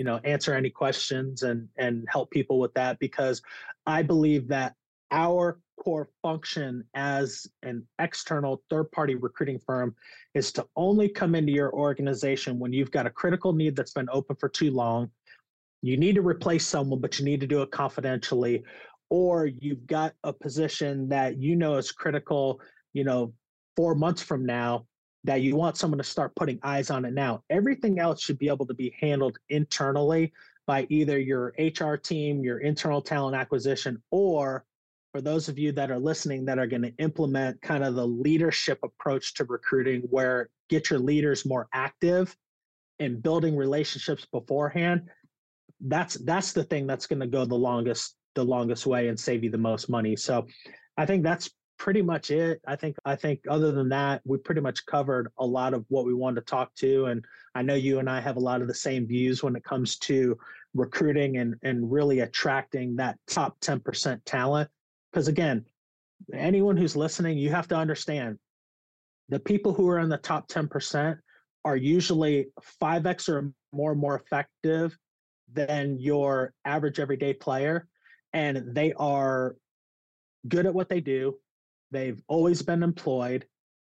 [0.00, 3.42] you know answer any questions and and help people with that because
[3.86, 4.74] i believe that
[5.10, 9.94] our core function as an external third party recruiting firm
[10.34, 14.08] is to only come into your organization when you've got a critical need that's been
[14.12, 15.10] open for too long.
[15.82, 18.62] You need to replace someone but you need to do it confidentially
[19.10, 22.60] or you've got a position that you know is critical
[22.94, 23.34] you know
[23.76, 24.86] 4 months from now
[25.24, 27.42] that you want someone to start putting eyes on it now.
[27.50, 30.32] Everything else should be able to be handled internally
[30.66, 34.64] by either your HR team, your internal talent acquisition, or
[35.12, 38.06] for those of you that are listening that are going to implement kind of the
[38.06, 42.36] leadership approach to recruiting where get your leaders more active
[43.00, 45.02] and building relationships beforehand
[45.80, 49.42] that's that's the thing that's going to go the longest the longest way and save
[49.42, 50.16] you the most money.
[50.16, 50.46] So
[50.96, 51.50] i think that's
[51.80, 52.60] pretty much it.
[52.66, 56.04] I think i think other than that we pretty much covered a lot of what
[56.04, 57.24] we wanted to talk to and
[57.54, 59.96] i know you and i have a lot of the same views when it comes
[59.96, 60.38] to
[60.74, 64.70] recruiting and and really attracting that top 10% talent.
[65.10, 65.64] Because again,
[66.32, 68.38] anyone who's listening, you have to understand
[69.28, 71.18] the people who are in the top 10%
[71.64, 72.46] are usually
[72.80, 74.96] 5x or more more effective
[75.52, 77.86] than your average everyday player
[78.32, 79.56] and they are
[80.48, 81.36] good at what they do
[81.90, 83.46] they've always been employed.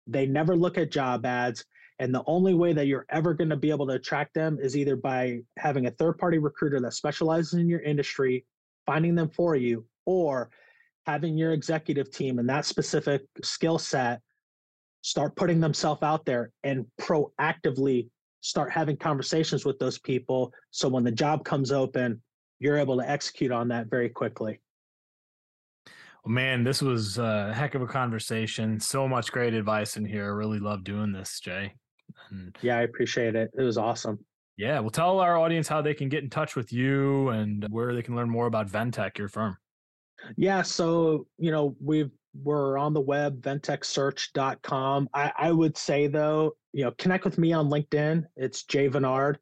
[0.07, 1.65] They never look at job ads
[2.01, 4.75] and the only way that you're ever going to be able to attract them is
[4.75, 8.45] either by having a third party recruiter that specializes in your industry
[8.87, 10.51] finding them for you or
[11.07, 14.21] having your executive team and that specific skill set
[15.03, 18.09] start putting themselves out there and proactively
[18.41, 22.21] start having conversations with those people so when the job comes open
[22.61, 24.59] you're able to execute on that very quickly
[26.25, 30.25] well man this was a heck of a conversation so much great advice in here
[30.25, 31.73] i really love doing this jay
[32.31, 34.19] and yeah i appreciate it it was awesome
[34.57, 37.95] yeah well tell our audience how they can get in touch with you and where
[37.95, 39.57] they can learn more about ventech your firm
[40.37, 42.11] yeah, so you know we've
[42.43, 45.09] we're on the web ventechsearch.com.
[45.13, 48.25] I, I would say though, you know, connect with me on LinkedIn.
[48.37, 49.37] It's Jay Veniard.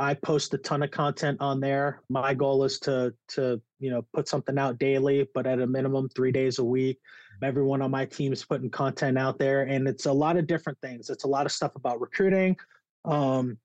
[0.00, 2.00] I post a ton of content on there.
[2.08, 6.08] My goal is to to you know put something out daily, but at a minimum
[6.08, 6.98] three days a week.
[7.42, 10.78] Everyone on my team is putting content out there, and it's a lot of different
[10.80, 11.10] things.
[11.10, 12.56] It's a lot of stuff about recruiting.
[13.04, 13.58] Um,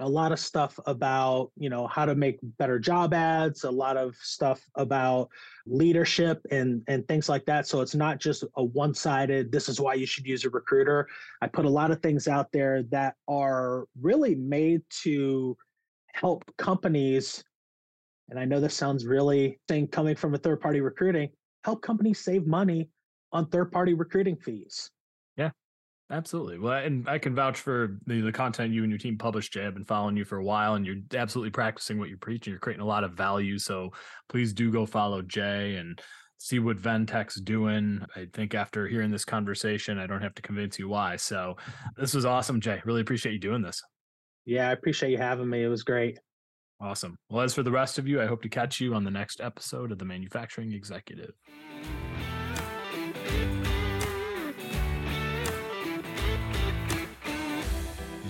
[0.00, 3.96] a lot of stuff about you know how to make better job ads a lot
[3.96, 5.28] of stuff about
[5.66, 9.94] leadership and and things like that so it's not just a one-sided this is why
[9.94, 11.08] you should use a recruiter.
[11.42, 15.56] I put a lot of things out there that are really made to
[16.14, 17.42] help companies
[18.28, 21.28] and i know this sounds really thing coming from a third party recruiting
[21.64, 22.88] help companies save money
[23.32, 24.90] on third party recruiting fees
[26.10, 26.58] Absolutely.
[26.58, 29.66] Well, and I can vouch for the, the content you and your team publish, Jay.
[29.66, 32.52] I've been following you for a while and you're absolutely practicing what you preach and
[32.52, 33.58] you're creating a lot of value.
[33.58, 33.90] So
[34.28, 36.00] please do go follow Jay and
[36.38, 38.00] see what Ventech's doing.
[38.16, 41.16] I think after hearing this conversation, I don't have to convince you why.
[41.16, 41.56] So
[41.96, 42.80] this was awesome, Jay.
[42.86, 43.82] Really appreciate you doing this.
[44.46, 45.62] Yeah, I appreciate you having me.
[45.62, 46.18] It was great.
[46.80, 47.18] Awesome.
[47.28, 49.42] Well, as for the rest of you, I hope to catch you on the next
[49.42, 51.34] episode of the Manufacturing Executive.